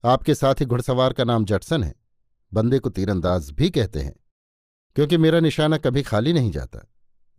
आपके 0.04 0.36
साथ 0.36 0.56
ही 0.56 0.66
घुड़सवार 0.66 1.14
का 1.14 1.24
नाम 1.24 1.46
जटसन 1.46 1.84
है। 1.84 1.94
बंदे 2.52 2.80
को 2.80 2.90
तीरंदाज 2.90 3.50
भी 3.52 3.70
कहते 3.70 4.00
हैं, 4.00 4.14
क्योंकि 4.96 5.18
मेरा 5.18 5.40
निशाना 5.40 5.78
कभी 5.78 6.04
खाली 6.04 6.34
नहीं 6.34 6.52
जाता। 6.52 6.86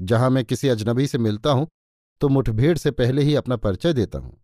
जहाँ 0.00 0.30
मैं 0.30 0.44
किसी 0.44 0.68
अजनबी 0.68 1.06
से 1.06 1.18
मिलता 1.18 1.50
हूँ 1.50 1.68
तो 2.20 2.28
मुठभेड़ 2.28 2.76
से 2.78 2.90
पहले 2.92 3.22
ही 3.22 3.34
अपना 3.34 3.56
परिचय 3.58 3.92
देता 3.92 4.18
हूँ। 4.18 4.36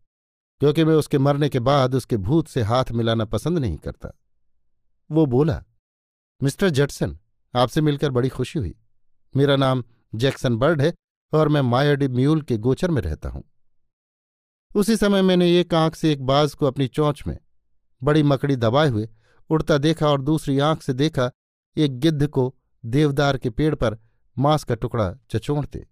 क्योंकि 0.62 0.84
मैं 0.84 0.94
उसके 0.94 1.18
मरने 1.18 1.48
के 1.48 1.60
बाद 1.60 1.94
उसके 1.94 2.16
भूत 2.16 2.48
से 2.48 2.62
हाथ 2.62 2.90
मिलाना 2.92 3.24
पसंद 3.24 3.58
नहीं 3.58 3.76
करता। 3.76 4.10
वो 5.10 5.26
बोला, 5.26 5.64
मिस्टर 6.42 6.70
जटसन, 6.70 7.18
आपसे 7.56 7.80
मिलकर 7.80 8.10
बड़ी 8.10 8.28
खुशी 8.28 8.58
हुई। 8.58 8.74
मेरा 9.36 9.56
नाम 9.56 9.84
जैक्सन 10.14 10.56
बर्ड 10.56 10.82
है 10.82 10.94
और 11.32 11.48
मैं 11.48 11.60
मायाडी 11.60 12.08
म्यूल 12.08 12.42
के 12.42 12.56
गोचर 12.56 12.90
में 12.90 13.02
रहता 13.02 13.28
हूँ। 13.28 13.44
उसी 14.76 14.96
समय 14.96 15.22
मैंने 15.22 15.60
एक 15.60 15.74
आँख 15.74 15.94
से 15.94 16.12
एक 16.12 16.22
बाज 16.22 16.54
को 16.54 16.66
अपनी 16.66 16.88
चौंच 16.88 17.26
में, 17.26 17.38
बड़ी 18.02 18.22
मकड़ी 18.22 18.56
दबाए 18.56 18.88
हुए, 18.88 19.08
उड़ता 19.50 19.78
देखा 19.78 20.08
और 20.08 20.22
दूसरी 20.22 20.58
आँख 20.58 20.82
से 20.82 20.92
देखा, 20.92 21.30
एक 21.76 21.98
गिद्ध 21.98 22.26
को 22.26 22.54
देवदार 22.84 23.38
के 23.38 23.50
पेड़ 23.50 23.74
पर 23.74 23.98
मांस 24.38 24.64
का 24.64 24.74
टुकड़ा 24.74 25.14
चचोड़ते। 25.30 25.86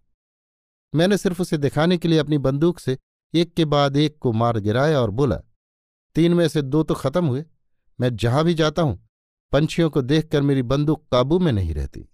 मैंने 0.94 1.16
सिर्फ़ 1.16 1.42
उसे 1.42 1.58
दिखाने 1.58 1.98
के 1.98 2.08
लिए 2.08 2.18
अपनी 2.18 2.38
बंदूक 2.38 2.78
से 2.78 2.98
एक 3.34 3.54
के 3.54 3.64
बाद 3.64 3.96
एक 3.96 4.18
को 4.18 4.32
मार 4.32 4.58
गिराया 4.58 5.00
और 5.00 5.10
बोला, 5.10 5.37
तीन 6.14 6.34
में 6.34 6.49
से 6.49 6.62
दो 6.62 6.82
तो 6.82 6.94
खत्म 6.94 7.26
हुए। 7.26 7.44
मैं 8.00 8.16
जहाँ 8.16 8.44
भी 8.44 8.54
जाता 8.54 8.82
हूँ, 8.82 9.08
पंछियों 9.52 9.90
को 9.90 10.02
देखकर 10.02 10.42
मेरी 10.42 10.62
बंदूक 10.62 11.06
काबू 11.12 11.38
में 11.38 11.52
नहीं 11.52 11.75
रहती। 11.75 12.08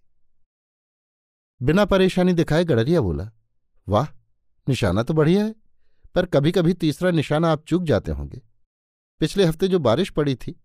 बिना 1.62 1.84
परेशानी 1.84 2.32
दिखाए 2.32 2.64
गडरिया 2.64 3.00
बोला, 3.00 3.30
वाह, 3.88 4.06
निशाना 4.68 5.02
तो 5.02 5.14
बढ़िया 5.14 5.44
है, 5.44 5.54
पर 6.14 6.26
कभी 6.26 6.52
कभी 6.52 6.74
तीसरा 6.74 7.10
निशाना 7.10 7.52
आप 7.52 7.64
चूक 7.64 7.82
जाते 7.82 8.12
होंगे। 8.12 8.42
पिछले 9.20 9.44
हफ़्ते 9.44 9.68
जो 9.68 9.78
बारिश 9.78 10.10
पड़ी 10.10 10.34
थी, 10.34 10.60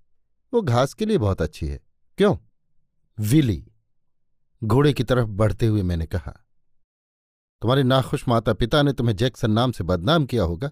वो 0.54 0.62
घास 0.62 0.94
के 0.94 1.06
लिए 1.06 1.18
बहुत 1.18 1.42
अच्छी 1.42 1.68
है। 1.68 1.80
क्यों? 2.18 2.38
विली, 3.20 3.68
घोड़े 4.64 4.94
की 4.94 5.04
तरफ़ 5.04 5.28
बढ़ते 5.28 5.66
हुए 5.66 5.84
मैंने 5.84 6.06
कहा 6.06 6.41
तुम्हारे 7.62 7.84
नाखुश 7.84 8.28
माता 8.28 8.54
पिता 8.54 8.82
ने 8.82 8.94
तुम्हें 8.94 9.16
जैक्सन 9.16 9.52
नाम 9.52 9.72
से 9.72 9.84
बदनाम 9.84 10.26
किया 10.26 10.44
होगा। 10.44 10.72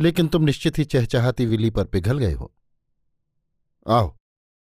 लेकिन 0.00 0.28
तुम 0.28 0.42
निश्चित 0.42 0.78
ही 0.78 0.84
चहचाहती 0.84 1.46
विली 1.46 1.70
पर 1.70 1.84
पिघल 1.84 2.18
गए 2.18 2.32
हो। 2.32 2.54
आओ, 3.88 4.16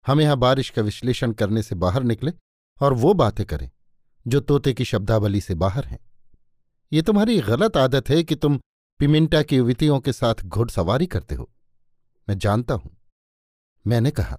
हम 0.06 0.20
यहाँ 0.20 0.36
बारिश 0.36 0.70
का 0.70 0.82
विश्लेषण 0.82 1.32
करने 1.32 1.62
से 1.62 1.74
बाहर 1.74 2.02
निकले 2.02 2.32
और 2.80 2.92
वो 2.92 3.14
बातें 3.14 3.46
करें, 3.46 3.70
जो 4.26 4.40
तोते 4.40 4.72
की 4.72 4.84
शब्दावली 4.84 5.40
से 5.40 5.54
बाहर 5.54 5.84
हैं। 5.84 5.98
ये 6.92 7.02
तुम्हारी 7.02 7.40
गलत 7.40 7.76
आदत 7.76 8.08
है 8.08 8.22
कि 8.22 8.34
तुम 8.34 8.60
पिमिंटा 9.00 9.42
की 9.42 9.56
युवतियों 9.56 10.00
के 10.00 10.12
साथ 10.12 10.34
घुड़सवारी 10.44 11.06
करते 11.06 11.34
हो। 11.34 11.50
मैं 12.28 12.38
जानता 12.38 12.74
हूँ। 12.74 12.96
मैंने 13.86 14.10
कहा, 14.10 14.38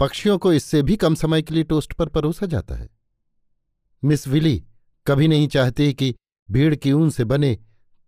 पक्षियों 0.00 0.38
को 0.38 0.52
इससे 0.52 0.82
भी 0.82 0.96
कम 0.96 1.14
समय 1.14 1.42
के 1.42 1.54
लिए 1.54 1.64
टोस्ट 1.64 1.92
पर 1.92 2.08
परोसा 2.08 2.46
जाता 2.46 2.74
है। 2.74 2.88
मिस 4.04 4.28
विली 4.28 4.64
कभी 5.06 5.28
नहीं 5.28 5.48
चाहती 5.48 5.94
कि 5.94 6.14
भीड़ 6.50 6.74
की 6.74 6.92
ऊन 6.92 7.10
से 7.10 7.24
बने 7.24 7.54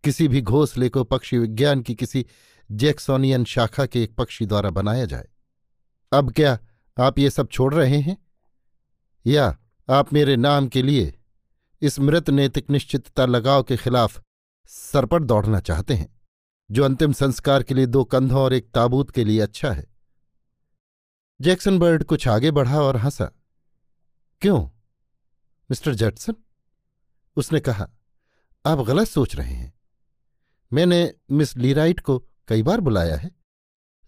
किसी 0.05 0.29
भी 0.29 0.41
घोंसले 0.41 0.89
को 0.89 1.05
पक्षी 1.05 1.39
विज्ञान 1.39 1.83
की 1.83 1.95
किसी 1.95 2.27
जैक्सोनियन 2.71 3.45
शाखा 3.45 3.87
के 3.87 4.03
एक 4.03 4.15
पक्षी 4.15 4.47
द्वारा 4.47 4.71
बनाया 4.71 5.05
जाए। 5.05 5.29
अब 6.13 6.33
क्या 6.33 6.59
आप 7.01 7.19
ये 7.19 7.31
सब 7.31 7.49
छोड़ 7.49 7.75
रहे 7.75 7.99
हैं? 7.99 8.27
या 9.27 9.59
आप 9.91 10.13
मेरे 10.13 10.37
नाम 10.37 10.69
के 10.69 10.83
लिए 10.83 11.19
इस 11.83 12.01
मृत 12.01 12.31
नैतिक 12.31 12.71
निश्चितता 12.71 13.27
लगाव 13.27 13.63
के 13.63 13.77
खिलाफ 13.77 14.23
सरपट 14.67 15.23
दौड़ना 15.23 15.61
चाहते 15.61 15.95
हैं, 15.95 16.21
जो 16.71 16.85
अंतिम 16.85 17.13
संस्कार 17.13 17.63
के 17.63 17.75
लिए 17.75 17.87
दो 17.87 18.05
कंधों 18.05 18.41
और 18.41 18.53
एक 18.53 18.71
ताबूत 18.71 19.11
के 19.11 19.25
लिए 19.25 19.41
अच्छा 19.41 19.73
है? 19.73 19.87
जैक्सन 21.41 21.79
बर्ड 21.79 22.05
कुछ 22.05 22.29
आगे 22.29 22.51
बढ़ा 22.51 22.81
और 22.81 22.97
हंसा। 22.97 23.31
क्यों, 24.41 24.65
मिस्टर 25.71 25.95
जटसन 25.95 26.35
उसने 27.37 27.61
कहा, 27.61 27.89
आप 28.67 28.79
गलत 28.79 29.09
सोच 29.09 29.37
रहे 29.37 29.55
हैं। 29.55 29.73
मैंने 30.73 31.15
मिस 31.31 31.57
लीराइट 31.57 32.01
को 32.01 32.19
कई 32.49 32.63
बार 32.63 32.81
बुलाया 32.81 33.17
है, 33.17 33.31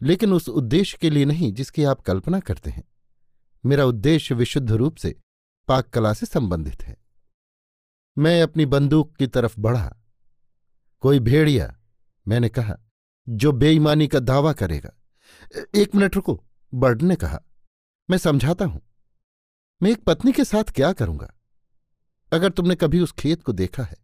लेकिन 0.02 0.32
उस 0.32 0.48
उद्देश्य 0.48 0.98
के 1.00 1.10
लिए 1.10 1.24
नहीं 1.24 1.52
जिसकी 1.52 1.84
आप 1.84 2.00
कल्पना 2.00 2.40
करते 2.40 2.70
हैं। 2.70 2.84
मेरा 3.66 3.84
उद्देश्य 3.84 4.34
विशुद्ध 4.34 4.70
रूप 4.70 4.96
से 4.96 5.20
पाक 5.68 5.88
कला 5.88 6.12
से 6.12 6.26
संबंधित 6.26 6.82
है। 6.82 6.96
मैं 8.18 8.42
अपनी 8.42 8.66
बंदूक 8.66 9.16
की 9.16 9.26
तरफ़ 9.26 9.60
बढ़ा। 9.60 9.96
कोई 11.00 11.18
भेड़िया 11.20 11.78
मैंने 12.28 12.48
कहा, 12.48 12.78
जो 13.28 13.52
बेईमानी 13.52 14.08
का 14.08 14.18
दावा 14.20 14.52
करेगा। 14.52 14.90
एक 15.74 15.94
मिनट 15.94 16.16
रुको, 16.16 16.44
बर्ड 16.74 17.02
ने 17.02 17.16
कहा, 17.16 17.40
मैं 18.10 18.18
समझाता 18.18 18.64
हूँ। 18.64 18.82
मैं 19.82 19.90
एक 19.90 20.04
पत्नी 20.04 20.32
के 20.32 20.44
साथ 20.44 20.64
क्या 20.64 20.92
करूँगा? 20.92 21.35
अगर 22.36 22.50
तुमने 22.50 22.74
कभी 22.74 23.00
उस 23.00 23.12
खेत 23.12 23.42
को 23.42 23.52
देखा 23.52 23.82
है, 23.82 23.96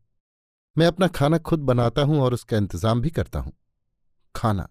मैं 0.79 0.87
अपना 0.87 1.07
खाना 1.09 1.39
खुद 1.39 1.61
बनाता 1.61 2.03
हूँ 2.03 2.21
और 2.21 2.35
उसका 2.35 2.57
इंतज़ाम 2.57 3.01
भी 3.01 3.11
करता 3.11 3.39
हूँ। 3.39 3.53
खाना। 4.35 4.69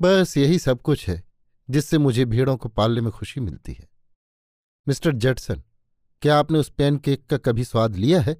बस 0.00 0.36
यही 0.36 0.58
सब 0.58 0.82
कुछ 0.82 1.08
है, 1.08 1.22
जिससे 1.70 1.98
मुझे 1.98 2.24
भीड़ों 2.24 2.56
को 2.56 2.68
पालने 2.68 3.00
में 3.00 3.12
खुशी 3.12 3.40
मिलती 3.40 3.72
है। 3.72 3.88
मिस्टर 4.88 5.12
जेटसन, 5.12 5.62
क्या 6.22 6.38
आपने 6.38 6.58
उस 6.58 6.70
पैन 6.70 6.98
केक 6.98 7.26
का 7.26 7.36
कभी 7.36 7.64
स्वाद 7.64 7.96
लिया 7.96 8.20
है, 8.20 8.36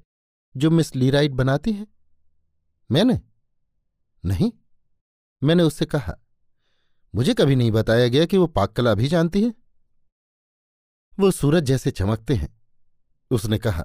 जो 0.57 0.71
मिस 0.71 0.97
लीराइट 0.97 1.33
बनाती 1.33 1.73
है? 1.73 1.87
मैंने? 2.91 3.21
नहीं। 4.25 4.53
मैंने 5.43 5.63
उससे 5.63 5.85
कहा, 5.85 6.19
मुझे 7.15 7.35
कभी 7.35 7.57
नहीं 7.57 7.73
बताया 7.73 8.09
गया 8.09 8.25
कि 8.25 8.37
वो 8.37 8.47
पाककला 8.47 8.95
भी 8.95 9.09
जानती 9.09 9.43
है। 9.43 9.55
वो 11.21 11.31
सूरज 11.31 11.63
जैसे 11.63 11.91
चमकते 11.91 12.35
हैं, 12.35 12.63
उसने 13.31 13.59
कहा 13.59 13.85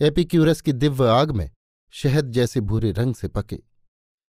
एपिक्यूरस 0.00 0.60
की 0.60 0.72
दिव्य 0.72 1.08
आग 1.08 1.30
में 1.30 1.50
शहद 1.90 2.30
जैसे 2.32 2.60
भूरे 2.60 2.92
रंग 2.92 3.14
से 3.14 3.28
पके। 3.28 3.58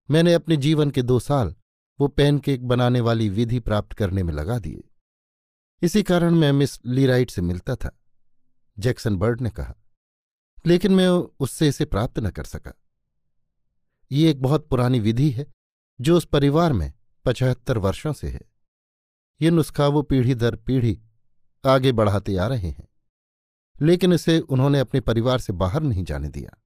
मैंने 0.09 0.33
अपने 0.33 0.57
जीवन 0.57 0.91
के 0.91 1.01
दो 1.01 1.19
साल 1.19 1.55
वो 1.99 2.07
पैनकेक 2.07 2.67
बनाने 2.67 3.01
वाली 3.01 3.29
विधि 3.29 3.59
प्राप्त 3.59 3.93
करने 3.93 4.23
में 4.23 4.33
लगा 4.33 4.59
दिए। 4.59 4.83
इसी 5.81 6.03
कारण 6.03 6.35
मैं 6.35 6.51
मिस 6.51 6.85
लीराइट 6.85 7.29
से 7.29 7.41
मिलता 7.41 7.75
था, 7.75 7.99
जैक्सन 8.79 9.15
बर्ड 9.15 9.41
ने 9.41 9.49
कहा। 9.49 9.75
लेकिन 10.65 10.91
मैं 10.91 11.07
उससे 11.39 11.67
इसे 11.67 11.85
प्राप्त 11.85 12.19
न 12.19 12.29
कर 12.29 12.43
सका। 12.43 12.73
ये 14.11 14.29
एक 14.31 14.41
बहुत 14.41 14.67
पुरानी 14.67 14.99
विधि 14.99 15.29
है, 15.29 15.47
जो 16.01 16.17
उस 16.17 16.25
परिवार 16.25 16.73
में 16.73 16.93
पचहत्तर 17.25 17.77
वर्षों 17.77 18.13
से 18.13 18.29
है। 18.29 18.41
ये 19.41 19.51
नुस्खा 19.51 19.87
वो 19.87 20.01
पीढ़ी 20.01 20.35
दर 20.35 20.55
पीढ़ी 20.55 21.01
आगे 21.65 21.91
बढ़ाते 21.91 22.37
आ 22.37 22.47
रहे 22.47 22.69
हैं। 22.69 22.90
लेकिन 23.81 24.13
इसे 24.13 24.39
उन्होंने 24.39 24.79
अपने 24.79 24.99
परिवार 25.01 25.39
से 25.39 25.53
बाहर 25.53 25.83
नहीं 25.83 26.03
जाने 26.03 26.29
दिया। 26.29 26.57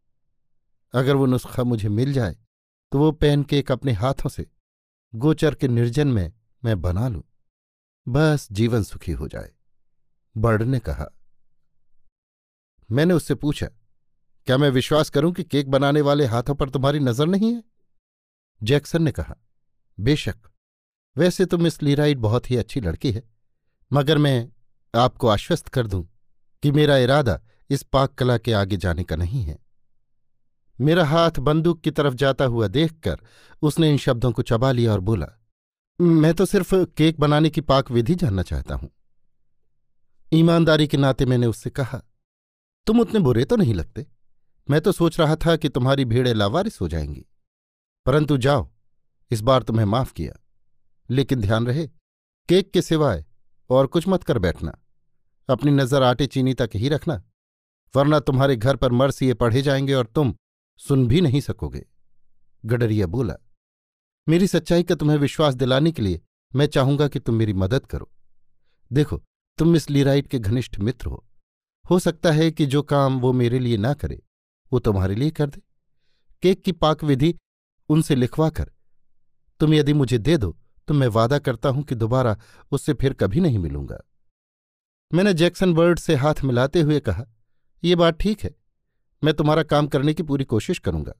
अगर 0.94 1.16
वो 1.16 1.26
नुस्खा 1.26 1.64
मुझे 1.64 1.90
मिल 1.90 2.14
जाए 2.14 2.36
तो 2.92 3.00
वो 3.00 3.12
पैनकेक 3.12 3.72
अपने 3.72 3.92
हाथों 3.94 4.30
से, 4.30 4.46
गोचर 5.14 5.56
के 5.56 5.68
निर्जन 5.68 6.08
में 6.08 6.32
मैं 6.64 6.82
बना 6.82 7.08
लूँ। 7.08 7.24
बस 8.08 8.48
जीवन 8.52 8.84
सुखी 8.84 9.12
हो 9.12 9.28
जाए, 9.28 9.52
बर्ड 10.36 10.64
ने 10.64 10.80
कहा। 10.80 11.08
मैंने 12.90 13.14
उससे 13.14 13.36
पूछा, 13.36 13.68
क्या 14.48 14.58
मैं 14.58 14.70
विश्वास 14.70 15.10
करूँ 15.10 15.32
कि 15.34 15.44
केक 15.44 15.70
बनाने 15.70 16.02
वाले 16.02 16.26
हाथों 16.26 16.56
पर 16.56 16.70
तुम्हारी 16.70 17.00
नज़र 17.00 17.28
नहीं 17.28 17.54
है? 17.54 17.64
जैक्सन 18.62 19.04
ने 19.04 19.12
कहा, 19.12 19.36
बेशक, 19.98 20.36
वैसे 21.16 21.46
तो 21.46 21.58
मिस 21.58 21.82
लीराइट 21.84 22.18
बहुत 22.20 22.52
ही 22.52 22.58
अच्छी 22.58 22.82
लड़की 22.82 23.12
है, 23.12 23.24
मगर 23.92 24.18
मैं 24.18 24.50
आपको 24.94 25.28
आश्वस्त 25.28 25.68
कर 25.68 25.88
दूँ 25.88 26.08
कि 26.66 26.72
मेरा 26.72 26.98
इरादा 26.98 27.42
इस 27.70 27.84
पाक 27.84 28.14
कला 28.14 28.38
के 28.38 28.54
आगे 28.54 28.78
जाने 28.78 29.04
का 29.04 29.16
नहीं 29.16 29.44
है। 29.44 29.60
मेरा 30.82 31.06
हाथ 31.06 31.32
बंदूक 31.40 31.82
की 31.82 31.92
तरफ़ 31.92 32.14
जाता 32.14 32.46
हुआ 32.46 32.68
देखकर 32.68 33.18
उसने 33.62 33.90
इन 33.90 33.98
शब्दों 33.98 34.32
को 34.32 34.42
चबा 34.42 34.72
लिया 34.72 34.94
और 34.94 35.00
बोला, 35.00 35.28
मैं 36.02 36.34
तो 36.34 36.46
सिर्फ़ 36.46 36.76
केक 36.76 37.20
बनाने 37.20 37.50
की 37.50 37.62
पाक 37.62 37.92
विधि 37.92 38.16
जानना 38.16 38.44
चाहता 38.44 38.76
हूँ। 38.76 38.90
ईमानदारी 40.34 40.88
के 40.88 40.98
नाते 40.98 41.26
मैंने 41.26 41.48
उससे 41.48 41.70
कहा, 41.70 42.02
तुम 42.86 43.00
उतने 43.00 43.20
बुरे 43.20 43.46
तो 43.46 43.56
नहीं 43.56 43.74
लगते। 43.74 44.08
मैं 44.70 44.82
तो 44.82 44.92
सोच 44.92 45.20
रहा 45.20 45.36
था 45.36 45.56
कि 45.56 45.70
तुम्हारी 45.70 46.06
भीड़ें 46.06 46.34
लावारिस 46.34 46.82
हो 46.82 46.88
जाएँगी। 46.88 47.26
परंतु 48.06 48.38
जाओ, 48.38 48.72
इस 49.32 49.42
बार 49.42 49.64
तुम्हें 49.64 49.86
माफ़ 49.86 50.14
किया। 50.14 50.44
लेकिन 51.10 51.42
ध्यान 51.42 51.68
रहे, 51.68 51.88
केक 52.50 52.72
के 52.72 52.82
सिवाय 52.82 53.26
और 53.70 53.88
कुछ 53.88 54.08
मत 54.08 54.24
कर 54.24 54.40
बैठना। 54.40 54.78
अपनी 55.50 55.72
नज़र 55.72 56.04
आटे 56.04 56.28
चीनी 56.28 56.54
तक 56.54 56.70
ही 56.76 56.90
रखना, 56.90 57.22
वरना 57.94 58.20
तुम्हारे 58.20 58.56
घर 58.56 58.76
पर 58.76 58.92
मरसिए 58.92 59.34
पढ़े 59.34 59.62
जाएँगे 59.62 59.94
और 59.94 60.06
तुम 60.06 60.34
सुन 60.80 61.08
भी 61.08 61.22
नहीं 61.22 61.42
सकोगे। 61.42 61.86
गडरिया 62.64 63.08
बोला, 63.08 63.36
मेरी 64.28 64.48
सच्चाई 64.48 64.84
का 64.84 64.96
तुम्हें 64.96 65.18
विश्वास 65.18 65.54
दिलाने 65.54 65.92
के 65.92 66.02
लिए 66.02 66.22
मैं 66.54 66.66
चाहूँगा 66.68 67.08
कि 67.08 67.20
तुम 67.20 67.36
मेरी 67.36 67.54
मदद 67.54 67.86
करो। 67.86 68.10
देखो, 68.92 69.22
तुम 69.60 69.68
मिस 69.68 69.90
लीराइट 69.90 70.28
के 70.28 70.40
घनिष्ठ 70.40 70.80
मित्र 70.80 71.08
हो। 71.08 71.24
हो 71.86 72.00
सकता 72.00 72.32
है 72.32 72.50
कि 72.52 72.66
जो 72.66 72.82
काम 72.84 73.20
वो 73.20 73.32
मेरे 73.34 73.60
लिए 73.60 73.78
ना 73.78 73.94
करे, 73.94 74.22
वो 74.72 74.80
तुम्हारे 74.80 75.16
लिए 75.16 75.32
कर 75.32 75.50
दे। 75.50 75.62
केक 76.44 76.62
की 76.64 76.72
पाक 76.72 77.04
विधि 77.04 77.36
उनसे 77.90 78.16
लिखवा 78.16 78.50
कर। 78.50 78.72
तुम 79.60 79.74
यदि 79.74 79.94
मुझे 79.94 80.18
दे 80.18 80.38
दो 80.38 80.56
तो 80.88 80.94
मैं 80.94 81.08
वादा 81.08 81.40
करता 81.40 81.70
हूँ 81.70 81.84
कि 81.84 81.96
दोबारा 81.96 82.38
उससे 82.72 82.94
फिर 82.94 83.14
कभी 83.14 83.40
नहीं 83.40 83.60
मिलूँगा। 83.60 84.00
मैंने 85.16 85.34
जैक्सन 85.34 85.74
बर्ड 85.74 86.00
से 86.00 86.16
हाथ 86.16 86.36
मिलाते 86.44 86.82
हुए 86.82 87.00
कहा, 87.00 87.26
ये 87.84 87.96
बात 87.96 88.18
ठीक 88.20 88.42
है। 88.42 88.54
मैं 89.24 89.34
तुम्हारा 89.34 89.64
काम 89.64 89.88
करने 89.88 90.14
की 90.14 90.24
पूरी 90.24 90.44
कोशिश 90.44 90.80
करूँगा, 90.80 91.14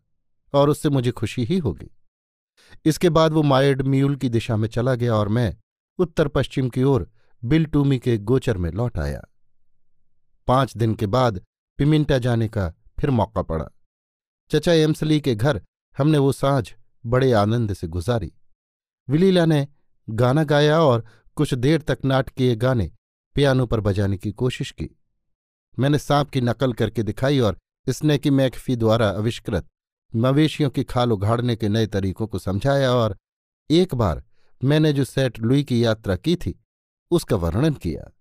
और 0.54 0.70
उससे 0.70 0.90
मुझे 0.90 1.12
खुशी 1.12 1.44
ही 1.44 1.58
होगी। 1.58 1.90
इसके 2.86 3.10
बाद 3.10 3.34
वो 3.34 3.44
मायड 3.44 3.82
म्यूल 3.82 4.16
की 4.16 4.30
दिशा 4.30 4.56
में 4.56 4.68
चला 4.68 4.96
गया 4.96 5.14
और 5.16 5.28
मैं 5.28 5.56
उत्तर 6.00 6.28
पश्चिम 6.28 6.70
की 6.70 6.84
ओर 6.84 7.10
बिल 7.44 7.66
टूमी 7.66 8.00
के 8.00 8.18
गोचर 8.18 8.58
में 8.58 8.72
लौट 8.72 8.98
आया। 8.98 9.22
पाँच 10.48 10.76
दिन 10.78 10.96
के 10.96 11.08
बाद 11.08 11.42
पिमिंटा 11.80 12.18
जाने 12.18 12.48
का 12.48 12.70
फिर 13.00 13.10
मौका 13.10 13.42
पड़ा। 13.42 13.70
चचा 14.52 14.74
एम्सली 14.74 15.20
के 15.22 15.36
घर 15.36 15.62
हमने 15.98 16.18
वो 16.18 16.32
साँझ 16.32 16.74
बड़े 17.06 17.32
आनंद 17.32 17.74
से 17.74 17.88
गुजारी। 17.88 18.32
विलीला 19.08 19.46
ने 19.46 19.68
गाना 20.10 20.44
गाया 20.44 20.82
और 20.82 21.06
कुछ 21.36 21.54
देर 21.54 21.82
तक 21.82 22.00
नाटकीय 22.06 22.56
गाने 22.56 22.92
पियानो 23.36 23.66
पर 23.66 23.80
बजाने 23.80 24.18
की 24.18 24.32
कोशिश 24.32 24.72
की। 24.72 24.90
मैंने 25.80 26.00
सांप 26.00 26.30
की 26.30 26.42
नकल 26.42 26.74
करके 26.74 27.04
दिखाई 27.04 27.40
और 27.40 27.58
स्ने 27.88 28.18
की 28.18 28.30
मैकफी 28.30 28.76
द्वारा 28.76 29.10
आविष्कृत 29.10 29.68
मवेशियों 30.14 30.70
की 30.70 30.84
खाल 30.84 31.12
उघाड़ने 31.12 31.56
के 31.56 31.70
नए 31.70 31.88
तरीकों 31.88 32.28
को 32.28 32.40
समझाया 32.40 32.92
और 32.92 33.18
एक 33.70 33.96
बार 33.96 34.24
मैंने 34.64 34.94
जो 34.94 35.04
सेट 35.04 35.40
लुई 35.40 35.64
की 35.64 35.84
यात्रा 35.86 36.16
की 36.16 36.36
थी, 36.36 36.60
उसका 37.12 37.36
वर्णन 37.36 37.74
किया। 37.74 38.12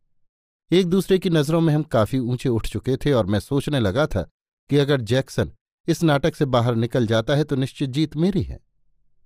एक 0.70 0.86
दूसरे 0.86 1.18
की 1.18 1.30
नज़रों 1.30 1.60
में 1.60 1.74
हम 1.74 1.82
काफ़ी 1.82 2.18
ऊँचे 2.18 2.48
उठ 2.48 2.66
चुके 2.68 2.96
थे 2.96 3.12
और 3.12 3.26
मैं 3.26 3.40
सोचने 3.40 3.80
लगा 3.80 4.06
था 4.06 4.22
कि 4.70 4.78
अगर 4.78 5.00
जैक्सन 5.00 5.52
इस 5.88 6.02
नाटक 6.02 6.34
से 6.34 6.44
बाहर 6.44 6.74
निकल 6.74 7.06
जाता 7.06 7.34
है 7.34 7.44
तो 7.44 7.56
निश्चित 7.56 7.90
जीत 7.90 8.16
मेरी 8.16 8.42
है। 8.42 8.58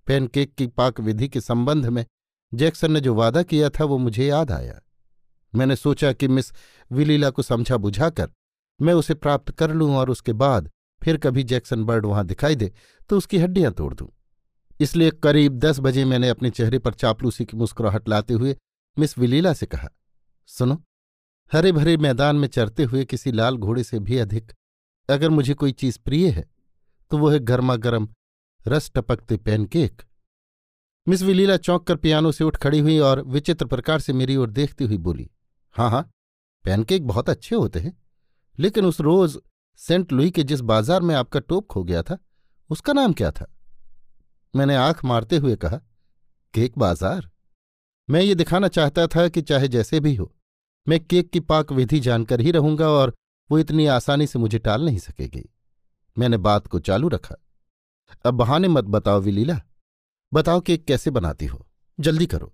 पैनकेक 0.07 0.55
की 0.55 0.67
पाक 0.67 1.01
विधि 1.01 1.29
के 1.29 1.41
संबंध 1.41 1.87
में 1.87 2.05
जैक्सन 2.53 2.93
ने 2.93 3.01
जो 3.01 3.15
वादा 3.15 3.43
किया 3.43 3.71
था 3.71 3.85
वो 3.85 3.99
मुझे 3.99 4.27
याद 4.27 4.53
आया। 4.53 4.81
मैंने 5.55 5.77
सोचा 5.77 6.13
कि 6.13 6.29
मिस 6.29 6.53
विलीला 6.91 7.31
को 7.31 7.43
समझा 7.43 7.77
बुझाकर 7.77 8.31
मैं 8.81 8.95
उसे 8.95 9.15
प्राप्त 9.15 9.51
कर 9.51 9.73
लूँ 9.73 9.95
और 9.97 10.11
उसके 10.11 10.33
बाद 10.35 10.71
फिर 11.03 11.17
कभी 11.17 11.43
जैक्सन 11.43 11.85
बर्ड 11.85 12.07
वहाँ 12.07 12.25
दिखाई 12.27 12.57
दे 12.57 12.73
तो 13.11 13.17
उसकी 13.17 13.39
हड्डियाँ 13.39 13.73
तोड़ 13.73 13.93
दूँ। 13.95 14.09
इसलिए 14.81 15.11
करीब 15.13 15.59
दस 15.59 15.79
बजे 15.81 16.05
मैंने 16.05 16.29
अपने 16.29 16.51
चेहरे 16.51 16.79
पर 16.79 16.95
चापलूसी 16.95 17.45
की 17.45 17.57
मुस्कुराहट 17.57 18.09
लाते 18.09 18.35
हुए 18.35 18.57
मिस 18.97 19.17
विलीला 19.19 19.53
से 19.53 19.67
कहा, 19.67 19.89
सुनो 20.49 20.83
हरे 21.53 21.73
भरे 21.73 21.97
मैदान 21.97 22.37
में 22.37 22.49
चरते 22.49 22.85
हुए 22.85 23.05
किसी 23.05 23.33
लाल 23.33 23.57
घोड़े 23.57 23.85
से 23.85 23.99
भी 23.99 24.19
अधिक 24.19 24.53
अगर 25.09 25.31
मुझे 25.31 25.55
कोई 25.55 25.73
चीज़ 25.73 25.99
प्रिय 26.05 26.29
है 26.31 26.47
तो 27.11 27.19
वो 27.19 27.29
है 27.29 27.39
गर्मा 27.41 27.77
गर्म 27.77 28.09
रस 28.67 28.91
टपकते 28.95 29.37
पैनकेक। 29.37 30.03
मिस 31.07 31.23
विलीला 31.23 31.57
चौंक 31.57 31.87
कर 31.87 31.97
पियानो 31.97 32.33
से 32.33 32.45
उठ 32.45 32.57
खड़ी 32.57 32.79
हुई 32.79 32.99
और 33.01 33.23
विचित्र 33.27 33.67
प्रकार 33.67 34.01
से 34.01 34.13
मेरी 34.13 34.37
ओर 34.37 34.51
देखती 34.51 34.85
हुई 34.85 34.97
बोली 34.99 35.31
हाँ 35.79 35.91
हाँ 35.91 36.03
पैनकेक 36.65 37.07
बहुत 37.07 37.29
अच्छे 37.31 37.57
होते 37.57 37.81
हैं। 37.81 37.97
लेकिन 38.59 38.85
उस 38.85 39.01
रोज 39.01 39.39
सेंट 39.81 40.13
लुई 40.13 40.31
के 40.31 40.43
जिस 40.43 40.61
बाज़ार 40.61 41.03
में 41.03 41.15
आपका 41.15 41.41
टोप 41.41 41.67
खो 41.67 41.83
गया 41.85 42.03
था, 42.03 42.19
उसका 42.71 42.93
नाम 42.93 43.13
क्या 43.13 43.31
था? 43.31 43.47
मैंने 44.55 44.77
आँख 44.77 45.05
मारते 45.05 45.37
हुए 45.37 45.57
कहा, 45.57 45.77
केक 46.55 46.79
बाज़ार? 46.79 47.31
मैं 48.09 48.21
ये 48.21 48.35
दिखाना 48.35 48.69
चाहता 48.69 49.07
था 49.07 49.29
कि 49.29 49.43
चाहे 49.43 49.69
जैसे 49.69 50.01
भी 50.01 50.15
हो, 50.15 50.33
मैं 50.87 51.01
केक 51.05 51.31
की 51.31 51.41
पाक 51.41 51.73
विधि 51.73 52.01
जानकर 52.01 52.41
ही 52.41 52.51
रहूँगा 52.51 52.89
और 52.89 53.15
वो 53.51 53.59
इतनी 53.59 53.87
आसानी 53.87 54.27
से 54.27 54.39
मुझे 54.39 54.59
टाल 54.59 54.85
नहीं 54.85 54.99
सकेगी। 54.99 55.49
मैंने 56.17 56.37
बात 56.37 56.67
को 56.67 56.79
चालू 56.81 57.09
रखा। 57.09 57.37
अब 58.25 58.35
बहाने 58.35 58.69
मत 58.69 58.85
बताओ 58.85 59.21
विलीला। 59.21 59.61
बताओ 60.33 60.61
केक 60.61 60.85
कैसे 60.85 61.11
बनाती 61.11 61.47
हो? 61.47 61.67
जल्दी 61.99 62.27
करो। 62.27 62.53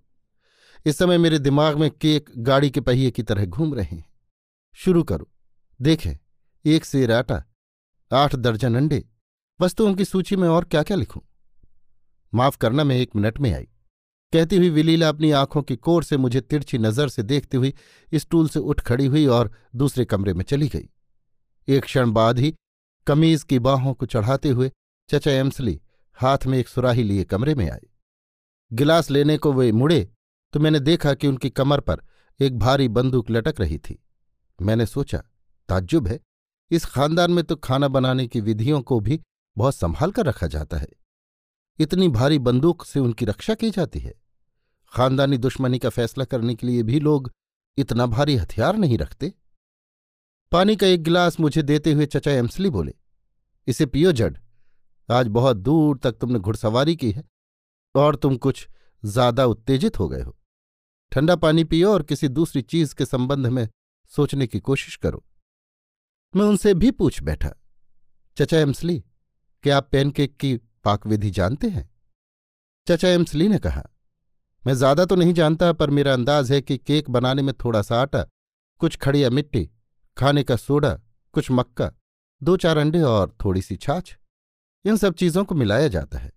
इस 0.85 0.97
समय 0.97 1.17
मेरे 1.17 1.39
दिमाग 1.39 1.77
में 1.77 1.91
केक 1.91 2.29
गाड़ी 2.37 2.69
के 2.69 2.81
पहिए 2.81 3.11
की 3.11 3.23
तरह 3.23 3.45
घूम 3.45 3.73
रहे 3.73 3.95
हैं। 3.95 4.13
शुरू 4.73 5.03
करो। 5.03 5.31
देखें, 5.81 6.17
एक 6.65 6.85
सेर 6.85 7.11
आटा, 7.11 7.43
आठ 8.13 8.35
दर्जन 8.35 8.75
अंडे। 8.75 9.09
वस्तुओं 9.61 9.95
की 9.95 10.05
सूची 10.05 10.35
में 10.35 10.47
और 10.49 10.63
क्या 10.63 10.83
क्या 10.83 10.97
लिखूं? 10.97 11.21
माफ़ 12.33 12.57
करना, 12.57 12.83
मैं 12.83 12.95
एक 12.95 13.15
मिनट 13.15 13.39
में 13.39 13.53
आई। 13.53 13.67
कहती 14.33 14.57
हुई 14.57 14.69
विलीला 14.69 15.09
अपनी 15.09 15.31
आँखों 15.31 15.61
की 15.61 15.75
कोर 15.75 16.03
से 16.03 16.17
मुझे 16.17 16.41
तिरछी 16.41 16.77
नज़र 16.77 17.09
से 17.09 17.23
देखती 17.23 17.57
हुई 17.57 17.73
स्टूल 18.13 18.49
से 18.49 18.59
उठ 18.59 18.81
खड़ी 18.81 19.05
हुई 19.05 19.25
और 19.25 19.51
दूसरे 19.75 20.05
कमरे 20.05 20.33
में 20.33 20.43
चली 20.43 20.67
गई। 20.67 20.89
एक 21.67 21.83
क्षण 21.83 22.11
बाद 22.11 22.39
ही 22.39 22.55
कमीज 23.07 23.43
की 23.43 23.59
बाहों 23.59 23.93
को 23.93 24.05
चढ़ाते 24.05 24.49
हुए 24.49 24.71
चचा 25.09 25.31
एम्सली 25.31 25.81
हाथ 26.13 26.37
में 26.47 26.57
एक 26.57 26.67
सुराही 26.67 27.03
लिए 27.03 27.23
कमरे 27.23 27.55
में 27.55 27.71
आए। 27.71 27.87
गिलास 28.73 29.11
लेने 29.11 29.37
को 29.37 29.53
वे 29.53 29.71
मुड़े 29.71 30.11
तो 30.55 30.59
मैंने 30.59 30.79
देखा 30.79 31.13
कि 31.13 31.27
उनकी 31.27 31.49
कमर 31.49 31.79
पर 31.79 32.01
एक 32.39 32.57
भारी 32.59 32.87
बंदूक 32.87 33.29
लटक 33.31 33.59
रही 33.59 33.77
थी। 33.77 33.97
मैंने 34.59 34.85
सोचा, 34.85 35.17
ताज्जुब 35.69 36.07
है, 36.07 36.19
इस 36.71 36.85
खानदान 36.85 37.31
में 37.31 37.43
तो 37.43 37.55
खाना 37.55 37.87
बनाने 37.87 38.25
की 38.27 38.41
विधियों 38.41 38.81
को 38.81 38.99
भी 38.99 39.19
बहुत 39.57 39.75
संभाल 39.75 40.11
कर 40.11 40.25
रखा 40.25 40.47
जाता 40.47 40.77
है। 40.77 40.87
इतनी 41.79 42.07
भारी 42.09 42.39
बंदूक 42.39 42.85
से 42.85 42.99
उनकी 42.99 43.25
रक्षा 43.25 43.53
की 43.53 43.69
जाती 43.69 43.99
है। 43.99 44.13
खानदानी 44.93 45.37
दुश्मनी 45.37 45.79
का 45.79 45.89
फैसला 45.89 46.25
करने 46.25 46.55
के 46.55 46.67
लिए 46.67 46.83
भी 46.83 46.99
लोग 46.99 47.31
इतना 47.77 48.05
भारी 48.05 48.35
हथियार 48.37 48.77
नहीं 48.77 48.97
रखते। 48.97 49.33
पानी 50.51 50.75
का 50.75 50.87
एक 50.87 51.03
गिलास 51.03 51.39
मुझे 51.39 51.63
देते 51.63 51.93
हुए 51.93 52.05
चचा 52.05 52.31
एम्सली 52.33 52.69
बोले, 52.69 52.93
इसे 53.67 53.85
पियो 53.87 54.11
जड, 54.13 54.37
आज 55.09 55.27
बहुत 55.27 55.57
दूर 55.57 55.97
तक 55.97 56.17
तुमने 56.17 56.39
घुड़सवारी 56.39 56.95
की 56.95 57.11
है 57.11 57.27
और 57.95 58.15
तुम 58.15 58.37
कुछ 58.37 58.67
ज़्यादा 59.03 59.45
उत्तेजित 59.47 59.99
हो 59.99 60.09
गए 60.09 60.21
हो। 60.21 60.35
ठंडा 61.11 61.35
पानी 61.35 61.63
पियो 61.63 61.93
और 61.93 62.03
किसी 62.03 62.27
दूसरी 62.27 62.61
चीज़ 62.61 62.93
के 62.95 63.05
संबंध 63.05 63.47
में 63.47 63.67
सोचने 64.11 64.47
की 64.47 64.59
कोशिश 64.59 64.95
करो। 64.95 65.23
मैं 66.33 66.45
उनसे 66.45 66.73
भी 66.73 66.91
पूछ 66.91 67.21
बैठा, 67.23 67.51
चचा 68.37 68.57
एम्सली, 68.57 69.03
क्या 69.63 69.77
आप 69.77 69.89
पैनकेक 69.91 70.35
की 70.37 70.55
पाक 70.83 71.07
विधि 71.07 71.29
जानते 71.31 71.69
हैं? 71.69 71.89
चचा 72.87 73.09
एम्सली 73.09 73.47
ने 73.47 73.59
कहा, 73.59 73.83
मैं 74.63 74.73
ज़्यादा 74.73 75.05
तो 75.05 75.15
नहीं 75.15 75.33
जानता, 75.33 75.71
पर 75.73 75.89
मेरा 75.89 76.13
अंदाज 76.13 76.51
है 76.51 76.61
कि 76.61 76.77
केक 76.77 77.09
बनाने 77.09 77.41
में 77.41 77.53
थोड़ा 77.55 77.81
सा 77.81 78.01
आटा, 78.01 78.25
कुछ 78.81 78.97
खड़िया 78.97 79.29
मिट्टी, 79.29 79.69
खाने 80.17 80.43
का 80.43 80.55
सोडा, 80.55 80.93
कुछ 81.33 81.51
मक्का, 81.51 81.91
दो 82.41 82.57
चार 82.57 82.77
अंडे 82.77 83.01
और 83.01 83.35
थोड़ी 83.45 83.61
सी 83.61 83.75
छाछ। 83.75 84.15
इन 84.85 84.97
सब 84.97 85.13
चीज़ों 85.13 85.43
को 85.45 85.55
मिलाया 85.55 85.87
जाता 85.87 86.17
है। 86.17 86.31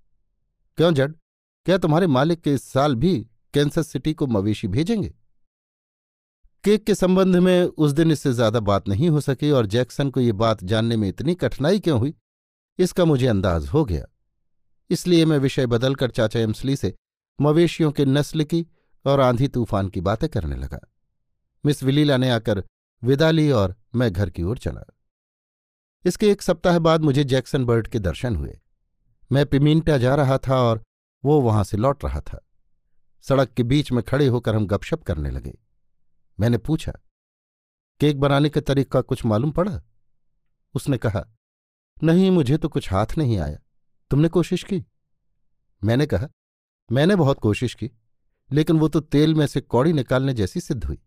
क्यों 0.79 0.93
जड? 0.95 1.15
क्या 1.67 1.79
तुम्हारे 1.79 2.07
मालिक 2.07 2.41
के 2.41 2.53
इस 2.55 2.65
साल 2.65 2.95
भी 2.95 3.27
कैंसस 3.55 3.89
सिटी 3.89 4.13
को 4.15 4.27
मवेशी 4.27 4.69
भेजेंगे? 4.69 5.15
केक 6.65 6.85
के 6.85 6.95
संबंध 6.95 7.37
में 7.37 7.65
उस 7.65 7.93
दिन 7.93 8.11
इससे 8.11 8.33
ज़्यादा 8.33 8.61
बात 8.61 8.89
नहीं 8.89 9.09
हो 9.09 9.21
सकी 9.21 9.51
और 9.51 9.67
जैक्सन 9.67 10.11
को 10.11 10.21
ये 10.21 10.33
बात 10.33 10.65
जानने 10.65 10.97
में 10.97 11.09
इतनी 11.09 11.35
कठिनाई 11.35 11.79
क्यों 11.79 11.99
हुई? 11.99 12.15
इसका 12.79 13.05
मुझे 13.05 13.27
अंदाज 13.27 13.67
हो 13.67 13.85
गया। 13.85 14.05
इसलिए 14.91 15.25
मैं 15.25 15.39
विषय 15.39 15.67
बदलकर 15.67 16.11
चाचा 16.11 16.41
एम्सली 16.41 16.77
से 16.77 16.95
मवेशियों 17.39 17.91
के 17.93 18.05
नस्ल 18.05 18.45
की 18.45 18.67
और 19.05 19.21
आंधी 19.21 19.49
तूफ़ान 19.49 19.89
की 19.89 20.01
बातें 20.01 20.29
करने 20.29 20.57
लगा। 20.57 20.81
मिस 21.65 21.83
विलीला 21.83 22.17
ने 22.17 22.31
आकर 22.31 22.63
विदा 23.03 23.31
ली 23.31 23.51
और 23.51 23.75
मैं 23.95 24.13
घर 24.13 24.31
की 24.31 24.43
ओर 24.43 24.59
चला। 24.59 24.85
इसके 26.05 26.31
एक 26.31 26.43
सप्ताह 26.43 26.79
बाद 26.79 27.01
मुझे 27.01 27.25
जैक्सन 27.25 27.65
बर्ड 27.65 27.87
के 27.87 27.99
दर्शन 27.99 28.37
हुए। 28.37 28.59
मैं 29.31 29.47
पिमिंटा 29.47 29.99
जा 29.99 30.15
रहा 30.15 30.39
था 30.39 30.61
और 30.63 30.83
वो 31.25 31.41
वहाँ 31.41 31.65
से 31.65 31.77
लौट 31.77 32.05
रहा 32.05 32.21
था। 32.21 32.45
सड़क 33.23 33.49
के 33.49 33.63
बीच 33.63 33.93
में 33.93 34.03
खड़े 34.03 34.27
होकर 34.27 34.55
हम 34.55 34.67
गपशप 34.67 35.03
करने 35.03 35.31
लगे। 35.31 35.59
मैंने 36.41 36.59
पूछा, 36.59 36.93
केक 38.01 38.21
बनाने 38.21 38.49
के 38.49 38.61
तरीका 38.61 39.01
कुछ 39.01 39.25
मालूम 39.25 39.51
पड़ा? 39.51 39.83
उसने 40.75 40.99
कहा, 40.99 41.25
नहीं, 42.03 42.31
मुझे 42.31 42.57
तो 42.57 42.69
कुछ 42.69 42.93
हाथ 42.93 43.17
नहीं 43.19 43.39
आया। 43.39 43.59
तुमने 44.11 44.29
कोशिश 44.29 44.63
की? 44.63 44.85
मैंने 45.85 46.07
कहा, 46.07 46.29
मैंने 46.93 47.17
बहुत 47.17 47.39
कोशिश 47.39 47.75
की, 47.75 47.91
लेकिन 48.53 48.79
वो 48.79 48.89
तो 48.89 49.01
तेल 49.01 49.35
में 49.35 49.47
से 49.47 49.61
कौड़ी 49.61 49.93
निकालने 49.93 50.35
जैसी 50.35 50.61
सिद्ध 50.61 50.85
हुई। 50.85 50.99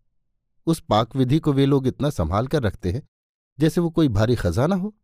उस 0.66 0.80
पाक 0.80 1.16
विधि 1.16 1.38
को 1.38 1.52
वे 1.52 1.66
लोग 1.66 1.86
इतना 1.86 2.10
संभाल 2.10 2.46
कर 2.46 2.62
रखते 2.62 2.92
हैं, 2.92 3.02
जैसे 3.58 3.80
वो 3.80 3.90
कोई 3.90 4.08
भारी 4.08 4.36
खजाना 4.36 4.76
हो। 4.76 4.94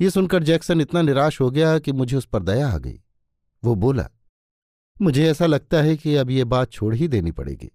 ये 0.00 0.10
सुनकर 0.10 0.42
जैक्सन 0.42 0.80
इतना 0.80 1.02
निराश 1.02 1.40
हो 1.40 1.50
गया 1.50 1.78
कि 1.78 1.92
मुझे 1.92 2.16
उस 2.16 2.26
पर 2.26 2.42
दया 2.42 2.68
आ 2.68 2.78
गई। 2.78 3.00
वो 3.64 3.74
बोला 3.74 4.08
मुझे 5.00 5.28
ऐसा 5.30 5.46
लगता 5.46 5.80
है 5.82 5.96
कि 5.96 6.14
अब 6.16 6.30
ये 6.30 6.44
बात 6.44 6.72
छोड़ 6.72 6.94
ही 6.94 7.08
देनी 7.08 7.30
पड़ेगी। 7.30 7.70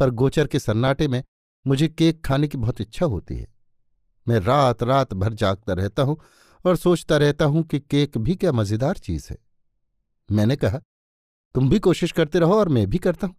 पर 0.00 0.10
गोचर 0.10 0.46
के 0.46 0.58
सन्नाटे 0.58 1.08
में 1.08 1.22
मुझे 1.66 1.88
केक 1.88 2.24
खाने 2.24 2.48
की 2.48 2.58
बहुत 2.58 2.80
इच्छा 2.80 3.06
होती 3.06 3.36
है। 3.36 3.46
मैं 4.26 4.38
रात 4.40 4.82
रात 4.82 5.14
भर 5.14 5.34
जागता 5.34 5.72
रहता 5.72 6.02
हूँ 6.02 6.20
और 6.64 6.76
सोचता 6.76 7.16
रहता 7.16 7.44
हूँ 7.44 7.62
कि 7.62 7.80
केक 7.80 8.18
भी 8.18 8.34
क्या 8.34 8.52
मज़ेदार 8.52 8.96
चीज़ 8.96 9.26
है। 9.30 9.38
मैंने 10.28 10.56
कहा, 10.56 10.80
तुम 11.54 11.68
भी 11.70 11.78
कोशिश 11.78 12.12
करते 12.12 12.38
रहो 12.38 12.54
और 12.54 12.68
मैं 12.68 12.86
भी 12.86 12.98
करता 12.98 13.26
हूँ। 13.26 13.36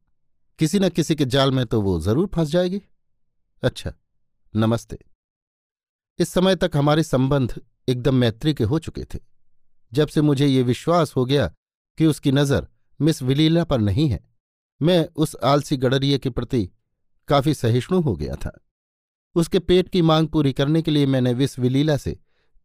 किसी 0.59 0.79
न 0.79 0.89
किसी 0.89 1.15
के 1.15 1.25
जाल 1.25 1.51
में 1.51 1.65
तो 1.65 1.81
वो 1.81 1.99
ज़रूर 1.99 2.29
फंस 2.35 2.49
जाएगी। 2.49 2.81
अच्छा 3.63 3.93
नमस्ते। 4.53 4.97
इस 6.19 6.29
समय 6.29 6.55
तक 6.55 6.71
हमारे 6.75 7.03
संबंध 7.03 7.61
एकदम 7.89 8.15
मैत्री 8.15 8.53
के 8.53 8.63
हो 8.63 8.79
चुके 8.79 9.03
थे। 9.03 9.19
जब 9.91 10.07
से 10.07 10.21
मुझे 10.21 10.47
ये 10.47 10.63
विश्वास 10.63 11.15
हो 11.15 11.25
गया 11.25 11.47
कि 11.97 12.05
उसकी 12.05 12.31
नज़र 12.31 12.67
मिस 13.01 13.21
विलीला 13.21 13.63
पर 13.63 13.79
नहीं 13.79 14.07
है। 14.09 14.19
मैं 14.81 15.07
उस 15.15 15.35
आलसी 15.43 15.77
गडरिये 15.77 16.17
के 16.17 16.29
प्रति 16.29 16.69
काफ़ी 17.27 17.53
सहिष्णु 17.53 17.99
हो 18.01 18.15
गया 18.15 18.35
था। 18.35 18.59
उसके 19.35 19.59
पेट 19.59 19.89
की 19.89 20.01
मांग 20.01 20.27
पूरी 20.27 20.53
करने 20.53 20.81
के 20.81 20.91
लिए 20.91 21.05
मैंने 21.05 21.33
विस 21.33 21.57
विलीला 21.59 21.97
से 21.97 22.17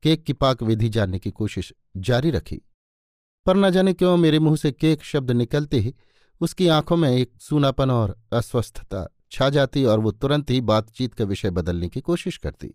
केक 0.03 0.25
की 0.25 0.33
पाक 0.33 0.63
विधि 0.63 0.89
जानने 0.89 1.19
की 1.19 1.31
कोशिश 1.31 1.73
जारी 1.97 2.31
रखी। 2.31 2.61
पर 3.47 3.57
न 3.57 3.71
जाने 3.71 3.93
क्यों 3.93 4.17
मेरे 4.17 4.39
मुँह 4.39 4.57
से 4.57 4.73
केक 4.73 5.03
शब्द 5.05 5.31
निकलते 5.31 5.79
ही 5.79 5.95
उसकी 6.41 6.69
आँखों 6.69 6.97
में 6.97 7.11
एक 7.11 7.33
सूनापन 7.41 7.91
और 7.91 8.17
अस्वस्थता 8.33 9.09
छा 9.33 9.49
जाती 9.51 9.85
और 9.85 10.01
वो 10.01 10.11
तुरंत 10.11 10.51
ही 10.51 10.61
बातचीत 10.61 11.15
का 11.15 11.25
विषय 11.25 11.51
बदलने 11.51 11.89
की 11.89 12.01
कोशिश 12.01 12.37
करती। 12.37 12.75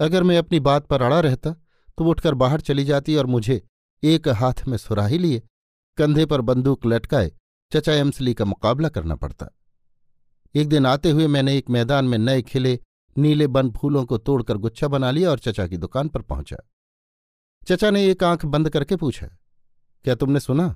अगर 0.00 0.22
मैं 0.22 0.38
अपनी 0.38 0.60
बात 0.60 0.86
पर 0.86 1.02
अड़ा 1.02 1.20
रहता 1.20 1.50
तो 1.98 2.04
वो 2.04 2.10
उठकर 2.10 2.34
बाहर 2.34 2.60
चली 2.60 2.84
जाती 2.84 3.16
और 3.16 3.26
मुझे 3.26 3.62
एक 4.02 4.28
हाथ 4.28 4.66
में 4.68 4.76
सुराही 4.78 5.18
लिए 5.18 5.42
कंधे 5.96 6.26
पर 6.26 6.40
बंदूक 6.40 6.86
लटकाए, 6.86 7.32
चचा 7.72 7.92
एमसली 7.92 8.34
का 8.34 8.44
मुकाबला 8.44 8.88
करना 8.88 9.16
पड़ता। 9.16 9.46
एक 10.54 10.68
दिन 10.68 10.86
आते 10.86 11.10
हुए 11.10 11.26
मैंने 11.26 11.56
एक 11.58 11.70
मैदान 11.70 12.04
में 12.04 12.18
नए 12.18 12.42
खिले, 12.42 12.80
नीले 13.18 13.46
बन 13.46 13.70
फूलों 13.70 14.04
को 14.06 14.18
तोड़कर 14.18 14.56
गुच्छा 14.56 14.88
बना 14.88 15.10
लिया 15.10 15.30
और 15.30 15.38
चचा 15.38 15.66
की 15.66 15.76
दुकान 15.76 16.08
पर 16.08 16.22
पहुँचा। 16.22 16.56
चचा 17.68 17.90
ने 17.90 18.06
एक 18.06 18.24
आँख 18.24 18.44
बंद 18.44 18.70
करके 18.70 18.96
पूछा, 18.96 19.26
क्या 20.04 20.14
तुमने 20.14 20.40
सुना? 20.40 20.68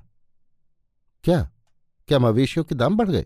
क्या? 1.23 1.51
क्या 2.07 2.19
मवेशियों 2.19 2.65
के 2.65 2.75
दाम 2.75 2.97
बढ़ 2.97 3.09
गए? 3.09 3.25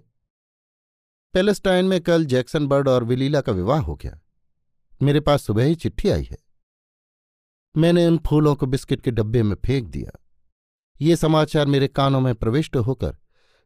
पैलेस्टाइन 1.33 1.85
में 1.85 2.01
कल 2.01 2.25
जैक्सन 2.25 2.67
बर्ड 2.67 2.87
और 2.87 3.03
विलीला 3.03 3.41
का 3.41 3.51
विवाह 3.51 3.79
हो 3.79 3.95
गया। 3.95 4.19
मेरे 5.01 5.19
पास 5.19 5.43
सुबह 5.43 5.63
ही 5.63 5.75
चिट्ठी 5.75 6.09
आई 6.09 6.23
है। 6.23 6.37
मैंने 7.77 8.05
उन 8.07 8.17
फूलों 8.17 8.55
को 8.55 8.65
बिस्किट 8.65 9.01
के 9.01 9.11
डब्बे 9.11 9.43
में 9.43 9.55
फेंक 9.65 9.87
दिया। 9.87 10.20
ये 11.01 11.15
समाचार 11.15 11.65
मेरे 11.65 11.87
कानों 11.87 12.19
में 12.21 12.33
प्रविष्ट 12.35 12.75
होकर 12.77 13.15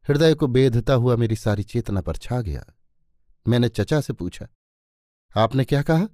हृदय 0.05 0.33
को 0.33 0.47
बेधता 0.47 0.93
हुआ 0.93 1.15
मेरी 1.15 1.35
सारी 1.35 1.63
चेतना 1.63 2.01
पर 2.01 2.15
छा 2.15 2.39
गया। 2.41 2.65
मैंने 3.45 3.69
चचा 3.69 3.99
से 4.01 4.13
पूछा, 4.13 4.47
आपने 5.35 5.65
क्या 5.65 5.81
कहा? 5.81 6.07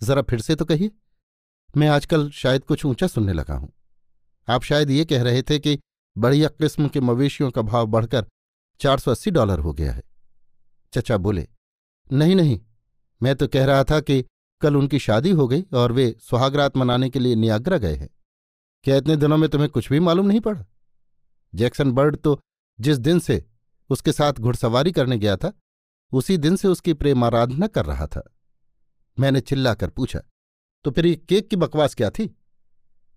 जरा 0.00 0.22
फिर 0.22 0.40
से 0.40 0.54
तो 0.54 0.64
कहिए। 0.64 0.90
मैं 1.74 1.88
आजकल 1.88 2.28
शायद 2.30 2.64
कुछ 2.64 2.84
ऊँचा 2.84 3.06
सुनने 3.06 3.32
लगा 3.32 3.54
हूँ। 3.54 3.72
आप 4.48 4.62
शायद 4.62 4.90
ये 4.90 5.04
कह 5.04 5.22
रहे 5.22 5.42
थे 5.42 5.58
कि 5.58 5.78
बढ़िया 6.16 6.48
किस्म 6.50 6.88
के 6.88 7.00
मवेशियों 7.00 7.50
का 7.50 7.62
भाव 7.62 7.86
बढ़कर 7.86 8.26
चार 8.80 8.98
सौ 8.98 9.10
अस्सी 9.10 9.30
डॉलर 9.30 9.58
हो 9.58 9.72
गया 9.72 9.92
है। 9.92 10.02
चचा 10.92 11.16
बोले, 11.16 11.46
नहीं 12.10 12.36
नहीं, 12.36 12.60
मैं 13.20 13.34
तो 13.36 13.48
कह 13.48 13.64
रहा 13.64 13.84
था 13.84 14.00
कि 14.00 14.24
कल 14.62 14.76
उनकी 14.76 14.98
शादी 14.98 15.30
हो 15.30 15.48
गई 15.48 15.62
और 15.74 15.92
वे 15.92 16.14
सुहागरात 16.20 16.76
मनाने 16.76 17.10
के 17.10 17.18
लिए 17.18 17.34
नियाग्रा 17.34 17.78
गए 17.78 17.94
हैं। 17.94 18.08
क्या 18.84 18.96
इतने 18.96 19.16
दिनों 19.16 19.36
में 19.36 19.48
तुम्हें 19.50 19.70
कुछ 19.70 19.88
भी 19.88 20.00
मालूम 20.00 20.26
नहीं 20.26 20.40
पड़ा? 20.40 20.64
जैक्सन 21.54 21.92
बर्ड 21.92 22.16
तो 22.16 22.40
जिस 22.78 22.98
दिन 22.98 23.18
से 23.18 23.44
उसके 23.90 24.12
साथ 24.12 24.32
घुड़सवारी 24.32 24.92
करने 24.92 25.18
गया 25.18 25.36
था, 25.36 25.52
उसी 26.12 26.36
दिन 26.36 26.56
से 26.56 26.68
उसकी 26.68 26.94
प्रेम 26.94 27.24
आराधना 27.24 27.66
कर 27.66 27.84
रहा 27.84 28.06
था। 28.06 28.28
मैंने 29.18 29.40
चिल्लाकर 29.40 29.90
पूछा 29.90 30.20
तो 30.84 30.90
फिर 30.90 31.06
ये 31.06 31.14
केक 31.18 31.48
की 31.48 31.56
बकवास 31.56 31.94
क्या 31.94 32.10
थी? 32.10 32.34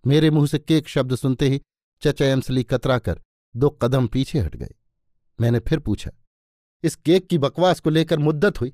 मेरे 0.06 0.30
मुँह 0.30 0.48
से 0.48 0.60
केक 0.60 0.88
शब्द 0.88 1.16
सुनते 1.16 1.50
ही 1.50 1.62
चचा 2.02 2.26
एमसली 2.26 2.64
कतरा 2.64 2.98
कर 3.00 3.22
दो 3.56 3.70
कदम 3.72 4.08
पीछे 4.08 4.40
हट 4.40 4.56
गए। 4.56 4.74
मैंने 5.40 5.60
फिर 5.60 5.80
पूछा, 5.80 6.12
इस 6.84 6.96
केक 6.96 7.28
की 7.28 7.38
बकवास 7.38 7.80
को 7.80 7.90
लेकर 7.90 8.20
मुद्दत 8.20 8.62
हुई? 8.62 8.74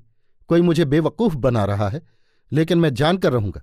कोई 0.50 0.62
मुझे 0.62 0.86
बेवकूफ़ 0.86 1.36
बना 1.36 1.65
रहा 1.65 1.89
है, 1.89 2.02
लेकिन 2.52 2.78
मैं 2.78 2.93
जानकर 2.93 3.34
रहूँगा। 3.34 3.62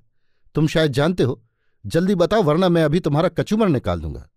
तुम 0.54 0.66
शायद 0.66 0.92
जानते 0.92 1.22
हो 1.22 1.43
जल्दी 1.86 2.14
बताओ, 2.14 2.42
वरना 2.42 2.68
मैं 2.68 2.84
अभी 2.84 3.00
तुम्हारा 3.00 3.28
कचूमर 3.28 3.68
निकाल 3.68 4.00
दूँगा। 4.00 4.28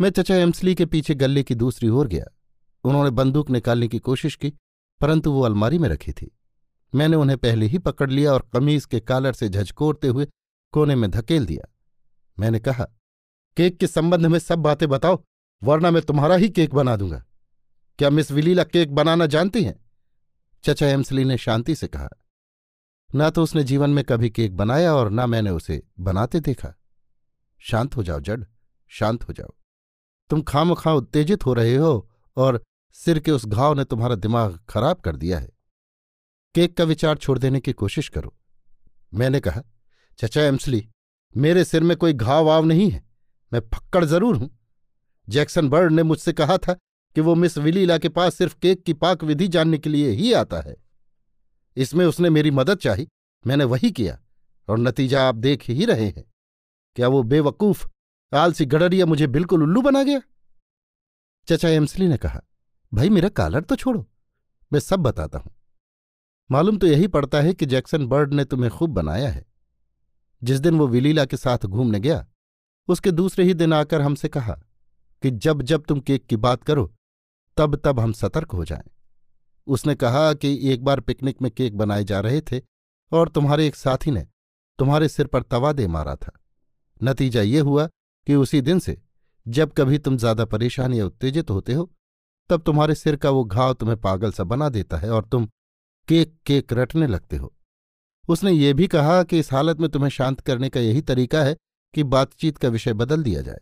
मैं 0.00 0.10
चचा 0.10 0.36
एम्सली 0.36 0.74
के 0.74 0.86
पीछे 0.86 1.14
गले 1.14 1.42
की 1.42 1.54
दूसरी 1.54 1.88
ओर 1.88 2.08
गया। 2.08 2.24
उन्होंने 2.84 3.10
बंदूक 3.10 3.50
निकालने 3.50 3.88
की 3.88 3.98
कोशिश 3.98 4.36
की, 4.36 4.52
परंतु 5.00 5.32
वो 5.32 5.42
अलमारी 5.42 5.78
में 5.78 5.88
रखी 5.88 6.12
थी। 6.12 6.38
मैंने 6.94 7.16
उन्हें 7.16 7.38
पहले 7.38 7.66
ही 7.66 7.78
पकड़ 7.78 8.10
लिया 8.10 8.32
और 8.32 8.50
कमीज 8.52 8.84
के 8.84 9.00
कालर 9.00 9.32
से 9.32 9.48
झचकोरते 9.48 10.08
हुए 10.08 10.28
कोने 10.72 10.94
में 10.94 11.10
धकेल 11.10 11.46
दिया। 11.46 11.74
मैंने 12.38 12.58
कहा, 12.58 12.84
केक 13.56 13.78
के 13.78 13.86
संबंध 13.86 14.26
में 14.26 14.38
सब 14.38 14.58
बातें 14.58 14.88
बताओ, 14.88 15.24
वरना 15.62 15.90
मैं 15.90 16.02
तुम्हारा 16.02 16.34
ही 16.34 16.48
केक 16.48 16.74
बना 16.74 16.96
दूँगा। 16.96 17.24
क्या 17.98 18.10
मिस 18.10 18.30
विलीला 18.30 18.64
केक 18.64 18.94
बनाना 18.94 19.26
जानती 19.26 19.64
हैं? 19.64 19.86
चचा 20.64 20.86
एम्सली 20.86 21.24
ने 21.24 21.38
शांति 21.38 21.74
से 21.74 21.86
कहा 21.86 22.08
ना 23.14 23.30
तो 23.30 23.42
उसने 23.42 23.64
जीवन 23.64 23.90
में 23.90 24.04
कभी 24.04 24.30
केक 24.30 24.56
बनाया 24.56 24.94
और 24.94 25.10
ना 25.10 25.26
मैंने 25.26 25.50
उसे 25.50 25.82
बनाते 26.00 26.40
देखा। 26.40 26.74
शांत 27.58 27.96
हो 27.96 28.02
जाओ, 28.02 28.20
जड। 28.20 28.46
शांत 28.88 29.28
हो 29.28 29.32
जाओ। 29.32 29.54
तुम 30.30 30.42
खाम 30.42 30.74
खा 30.74 30.92
उत्तेजित 30.92 31.46
हो 31.46 31.54
रहे 31.54 31.76
हो 31.76 32.10
और 32.36 32.62
सिर 32.92 33.18
के 33.18 33.30
उस 33.30 33.46
घाव 33.46 33.74
ने 33.74 33.84
तुम्हारा 33.84 34.14
दिमाग 34.14 34.60
खराब 34.68 35.00
कर 35.00 35.16
दिया 35.16 35.38
है। 35.38 35.50
केक 36.54 36.76
का 36.76 36.84
विचार 36.84 37.16
छोड़ 37.16 37.38
देने 37.38 37.60
की 37.60 37.72
कोशिश 37.72 38.08
करो। 38.08 38.34
मैंने 39.14 39.40
कहा, 39.40 39.62
चचा 40.18 40.42
एम्सली, 40.42 40.88
मेरे 41.36 41.64
सिर 41.64 41.82
में 41.82 41.96
कोई 41.96 42.12
घाव 42.12 42.44
वाव 42.44 42.64
नहीं 42.64 42.90
है। 42.90 43.08
मैं 43.52 43.60
फक्कड़ 43.60 44.04
ज़रूर 44.04 44.36
हूँ। 44.36 44.58
जैक्सन 45.28 45.68
बर्ड 45.68 45.92
ने 45.92 46.02
मुझसे 46.02 46.32
कहा 46.32 46.56
था 46.58 46.72
कि 47.14 47.20
वो 47.20 47.34
मिस 47.34 47.58
विलीला 47.58 47.98
के 47.98 48.08
पास 48.08 48.34
सिर्फ़ 48.34 48.56
केक 48.62 48.82
की 48.82 48.92
पाक 48.92 49.24
विधि 49.24 49.48
जानने 49.48 49.78
के 49.78 49.90
लिए 49.90 50.10
ही 50.10 50.32
आता 50.32 50.60
है। 50.60 50.76
इसमें 51.76 52.04
उसने 52.06 52.30
मेरी 52.30 52.50
मदद 52.50 52.78
चाही। 52.78 53.06
मैंने 53.44 53.64
वही 53.64 53.90
किया, 53.90 54.18
और 54.68 54.78
नतीजा 54.78 55.28
आप 55.28 55.34
देख 55.34 55.62
ही 55.62 55.84
रहे 55.84 56.06
हैं। 56.06 56.24
क्या 56.96 57.08
वो 57.08 57.22
बेवकूफ़, 57.22 57.86
आलसी 58.32 58.64
गडरिया 58.66 59.06
मुझे 59.06 59.26
बिल्कुल 59.26 59.62
उल्लू 59.62 59.82
बना 59.82 60.02
गया? 60.02 60.20
चचा 61.48 61.68
एमसली 61.68 62.08
ने 62.08 62.16
कहा, 62.16 62.42
भाई 62.92 63.10
मेरा 63.10 63.28
कालर 63.28 63.62
तो 63.62 63.76
छोड़ो, 63.76 64.06
मैं 64.72 64.80
सब 64.80 65.00
बताता 65.00 65.38
हूँ। 65.38 65.52
मालूम 66.50 66.78
तो 66.78 66.86
यही 66.86 67.06
पड़ता 67.08 67.40
है 67.40 67.54
कि 67.54 67.66
जैक्सन 67.66 68.06
बर्ड 68.06 68.34
ने 68.34 68.44
तुम्हें 68.44 68.70
खूब 68.70 68.90
बनाया 68.90 69.28
है। 69.28 69.44
जिस 70.42 70.60
दिन 70.60 70.78
वो 70.78 70.86
विलीला 70.88 71.24
के 71.24 71.36
साथ 71.36 71.66
घूमने 71.66 72.00
गया, 72.00 72.26
उसके 72.88 73.10
दूसरे 73.10 73.44
ही 73.44 73.54
दिन 73.54 73.72
आकर 73.72 74.00
हमसे 74.00 74.28
कहा 74.28 74.52
कि 75.22 75.30
जब 75.30 75.62
जब 75.62 75.84
तुम 75.84 76.00
केक 76.00 76.26
की 76.26 76.36
बात 76.36 76.64
करो, 76.64 76.92
तब 77.56 77.76
तब 77.76 78.00
हम 78.00 78.12
सतर्क 78.12 78.50
हो 78.50 78.64
जाएँ। 78.64 78.88
उसने 79.70 79.94
कहा 79.94 80.32
कि 80.34 80.58
एक 80.72 80.84
बार 80.84 81.00
पिकनिक 81.00 81.42
में 81.42 81.50
केक 81.50 81.76
बनाए 81.76 82.04
जा 82.04 82.20
रहे 82.20 82.40
थे 82.42 82.60
और 83.12 83.28
तुम्हारे 83.28 83.66
एक 83.66 83.76
साथी 83.76 84.10
ने 84.10 84.26
तुम्हारे 84.78 85.08
सिर 85.08 85.26
पर 85.26 85.42
तवा 85.42 85.72
दे 85.72 85.86
मारा 85.86 86.14
था। 86.16 86.32
नतीजा 87.00 87.42
ये 87.42 87.60
हुआ 87.60 87.86
कि 88.26 88.34
उसी 88.34 88.60
दिन 88.60 88.78
से 88.78 88.96
जब 89.46 89.72
कभी 89.72 89.98
तुम 89.98 90.16
ज़्यादा 90.16 90.44
परेशान 90.44 90.94
या 90.94 91.06
उत्तेजित 91.06 91.50
होते 91.50 91.72
हो, 91.72 91.90
तब 92.50 92.62
तुम्हारे 92.62 92.94
सिर 92.94 93.16
का 93.16 93.30
वो 93.30 93.44
घाव 93.44 93.74
तुम्हें 93.74 94.00
पागल 94.00 94.32
सा 94.32 94.44
बना 94.44 94.68
देता 94.68 94.96
है 94.96 95.10
और 95.10 95.24
तुम 95.24 95.46
केक 96.08 96.34
केक 96.46 96.72
रटने 96.72 97.06
लगते 97.06 97.36
हो। 97.36 97.52
उसने 98.28 98.52
ये 98.52 98.72
भी 98.74 98.86
कहा 98.86 99.22
कि 99.22 99.38
इस 99.38 99.52
हालत 99.52 99.80
में 99.80 99.88
तुम्हें 99.90 100.10
शांत 100.10 100.40
करने 100.40 100.68
का 100.68 100.80
यही 100.80 101.02
तरीका 101.02 101.42
है 101.42 101.56
कि 101.94 102.02
बातचीत 102.04 102.58
का 102.58 102.68
विषय 102.68 102.92
बदल 102.94 103.22
दिया 103.22 103.40
जाए। 103.42 103.60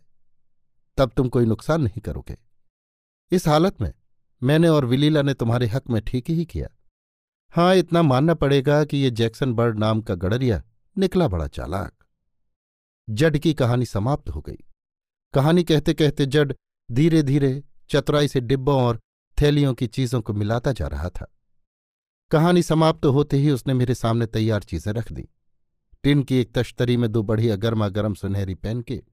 तब 0.97 1.11
तुम 1.17 1.29
कोई 1.29 1.45
नुकसान 1.45 1.81
नहीं 1.81 2.01
करोगे। 2.01 2.37
इस 3.31 3.47
हालत 3.47 3.81
में 3.81 3.91
मैंने 4.41 4.67
और 4.67 4.85
विलीला 4.85 5.21
ने 5.21 5.33
तुम्हारे 5.33 5.67
हक 5.67 5.89
में 5.89 6.01
ठीक 6.01 6.29
ही 6.29 6.45
किया। 6.45 6.67
हाँ 7.53 7.75
इतना 7.75 8.01
मानना 8.01 8.33
पड़ेगा 8.33 8.83
कि 8.85 8.97
ये 8.97 9.11
जैक्सन 9.11 9.53
बर्ड 9.53 9.79
नाम 9.79 10.01
का 10.01 10.15
गडरिया 10.15 10.61
निकला 10.97 11.27
बड़ा 11.27 11.47
चालाक। 11.47 11.93
जड 13.09 13.37
की 13.37 13.53
कहानी 13.53 13.85
समाप्त 13.85 14.29
हो 14.29 14.41
गई। 14.41 14.57
कहानी 15.33 15.63
कहते 15.63 15.93
कहते 15.93 16.25
जड 16.25 16.53
धीरे 16.91 17.23
धीरे 17.23 17.63
चतुराई 17.89 18.27
से 18.27 18.41
डिब्बों 18.41 18.81
और 18.83 18.99
थैलियों 19.41 19.73
की 19.73 19.87
चीज़ों 19.87 20.21
को 20.21 20.33
मिलाता 20.33 20.71
जा 20.71 20.87
रहा 20.87 21.09
था। 21.09 21.33
कहानी 22.31 22.63
समाप्त 22.63 23.05
होते 23.05 23.37
ही 23.37 23.51
उसने 23.51 23.73
मेरे 23.73 23.95
सामने 23.95 24.25
तैयार 24.25 24.63
चीज़ें 24.63 24.93
रख 24.93 25.11
दी। 25.11 25.29
टिन 26.03 26.23
की 26.23 26.37
एक 26.37 26.53
तश्तरी 26.53 26.97
में 26.97 27.11
दो 27.11 27.23
बढ़िया 27.23 27.55
गर्मा 27.55 27.87
गर्म 27.89 28.13
सुनहरी 28.13 28.55
पैनकेक 28.55 29.08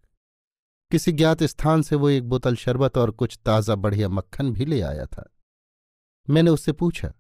किसी 0.91 1.13
ज्ञात 1.13 1.43
स्थान 1.43 1.83
से 1.83 1.97
वो 1.97 2.09
एक 2.09 2.29
बोतल 2.29 2.57
शरबत 2.57 2.99
और 2.99 3.11
कुछ 3.11 3.39
ताज़ा 3.45 3.75
बढ़िया 3.75 4.09
मक्खन 4.09 4.53
भी 4.53 4.65
ले 4.65 4.81
आया 4.81 5.07
था। 5.07 5.29
मैंने 6.29 6.51
उससे 6.51 6.73
पूछा, 6.73 7.13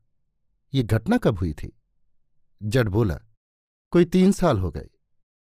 ये 0.72 0.82
घटना 0.82 1.16
कब 1.18 1.38
हुई 1.38 1.52
थी? 1.52 1.72
जड 2.60 2.88
बोला, 2.88 3.18
कोई 3.92 4.04
तीन 4.04 4.32
साल 4.32 4.58
हो 4.58 4.70
गए। 4.70 4.88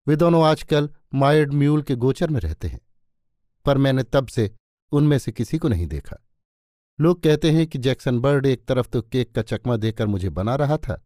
वे 0.08 0.16
दोनों 0.16 0.44
आजकल 0.46 0.90
मायर्ड 1.14 1.54
म्यूल 1.54 1.82
के 1.82 1.96
गोचर 1.96 2.30
में 2.30 2.40
रहते 2.40 2.68
हैं, 2.68 2.80
पर 3.66 3.78
मैंने 3.78 4.04
तब 4.04 4.28
से 4.28 4.52
उनमें 4.92 5.18
से 5.20 5.32
किसी 5.32 5.58
को 5.58 5.68
नहीं 5.68 5.88
देखा। 5.88 6.22
लोग 7.00 7.22
कहते 7.24 7.52
हैं 7.52 7.68
कि 7.68 7.80
जैक्सन 7.80 8.20
बर्ड 8.20 8.46
एक 8.46 8.66
तरफ़ 8.66 8.88
तो 8.88 9.02
केक 9.02 9.34
का 9.36 9.42
चकमा 9.42 9.78
देकर 9.78 10.08
मुझे 10.08 10.30
बना 10.32 10.56
रहा 10.56 10.78
था 10.78 11.02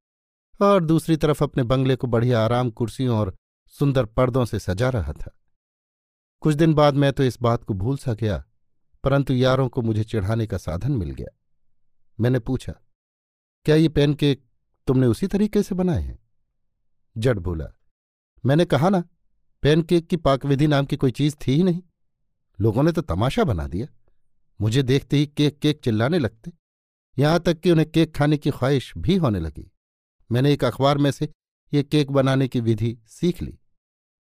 और 0.59 0.83
दूसरी 0.83 1.15
तरफ़ 1.17 1.43
अपने 1.43 1.63
बंगले 1.63 1.95
को 1.95 2.07
बढ़िया 2.07 2.43
आराम 2.43 2.69
कुर्सियों 2.71 3.17
और 3.17 3.35
सुंदर 3.75 4.05
पर्दों 4.05 4.45
से 4.45 4.59
सजा 4.59 4.89
रहा 4.89 5.13
था। 5.13 5.35
कुछ 6.41 6.56
दिन 6.56 6.73
बाद 6.73 6.93
मैं 6.93 7.12
तो 7.13 7.23
इस 7.23 7.38
बात 7.41 7.63
को 7.63 7.73
भूल 7.73 7.97
सा 7.97 8.13
गया, 8.13 8.43
परंतु 9.04 9.34
यारों 9.34 9.67
को 9.69 9.82
मुझे 9.82 10.04
चिढ़ाने 10.04 10.47
का 10.47 10.58
साधन 10.58 10.91
मिल 10.91 11.12
गया। 11.12 11.36
मैंने 12.19 12.39
पूछा, 12.39 12.73
क्या 13.65 13.75
ये 13.75 13.89
पेन 13.89 14.13
केक 14.13 14.43
तुमने 14.88 15.08
उसी 15.08 15.28
तरीके 15.28 15.63
से 15.63 15.75
बनाए 15.75 16.02
हैं? 16.02 16.17
जड 17.15 17.39
बोला, 17.39 17.67
मैंने 18.43 18.65
कहा 18.65 18.89
ना, 18.89 19.04
पेनकेक 19.63 20.08
की 20.08 20.17
पाकविधि 20.17 20.67
नाम 20.67 20.86
की 20.86 20.95
कोई 20.95 21.12
चीज़ 21.12 21.36
थी 21.38 21.52
ही 21.52 21.63
नहीं। 21.63 21.82
लोगों 22.60 22.84
ने 22.84 22.91
तो 22.91 23.02
तमाशा 23.02 23.43
बना 23.43 23.67
दिया। 23.67 23.88
मुझे 24.60 24.84
देखते 24.84 25.17
ही 25.17 25.28
केक 25.28 25.60
केक 25.60 25.82
चिल्लाने 25.84 26.19
लगते। 26.19 26.52
यहाँ 27.17 27.39
तक 27.39 27.60
कि 27.60 27.71
उन्हें 27.71 27.89
केक 27.91 28.15
खाने 28.15 28.38
की 28.38 28.52
ख्वाहिश 28.52 28.93
भी 28.97 29.15
होने 29.15 29.39
लगी। 29.39 29.71
मैंने 30.30 30.54
एक 30.54 30.63
अखबार 30.63 30.97
में 30.97 31.12
से 31.12 31.30
ये 31.73 31.84
केक 31.84 32.12
बनाने 32.12 32.47
की 32.47 32.60
विधि 32.62 32.97
सीख 33.08 33.41
ली। 33.41 33.58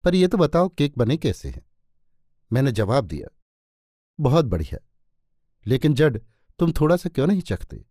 पर 0.03 0.15
यह 0.15 0.27
तो 0.27 0.37
बताओ 0.37 0.69
केक 0.69 0.97
बने 0.97 1.17
कैसे 1.17 1.49
हैं? 1.49 1.65
मैंने 2.53 2.71
जवाब 2.71 3.05
दिया, 3.05 3.27
बहुत 4.19 4.45
बढ़िया। 4.45 4.77
लेकिन 5.67 5.93
जड, 5.93 6.21
तुम 6.59 6.71
थोड़ा 6.71 6.97
सा 6.97 7.09
क्यों 7.09 7.27
नहीं 7.27 7.41
चखते? 7.41 7.85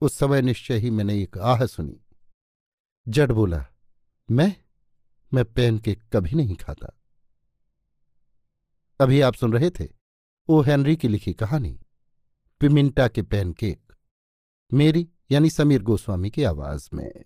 उस 0.00 0.18
समय 0.18 0.42
निश्चय 0.42 0.78
ही 0.78 0.90
मैंने 0.90 1.22
एक 1.22 1.38
आह 1.38 1.66
सुनी। 1.66 2.00
जड 3.08 3.32
बोला, 3.32 3.66
मैं 4.30 4.56
मैं 5.34 5.44
पेन 5.44 5.78
केक 5.78 6.02
कभी 6.12 6.30
नहीं 6.30 6.56
खाता। 6.56 7.00
अभी 9.00 9.20
आप 9.20 9.34
सुन 9.34 9.52
रहे 9.52 9.70
थे 9.70 9.88
ओ. 10.48 10.62
हेनरी 10.62 10.96
की 10.96 11.08
लिखी 11.08 11.34
कहानी, 11.34 11.80
पिमिंटा 12.60 13.08
के 13.08 13.22
पेन 13.22 13.52
केक 13.52 13.92
मेरी 14.72 15.08
यानी 15.30 15.50
समीर 15.50 15.82
गोस्वामी 15.82 16.30
की 16.30 16.42
आवाज़ 16.42 16.88
में। 16.94 17.24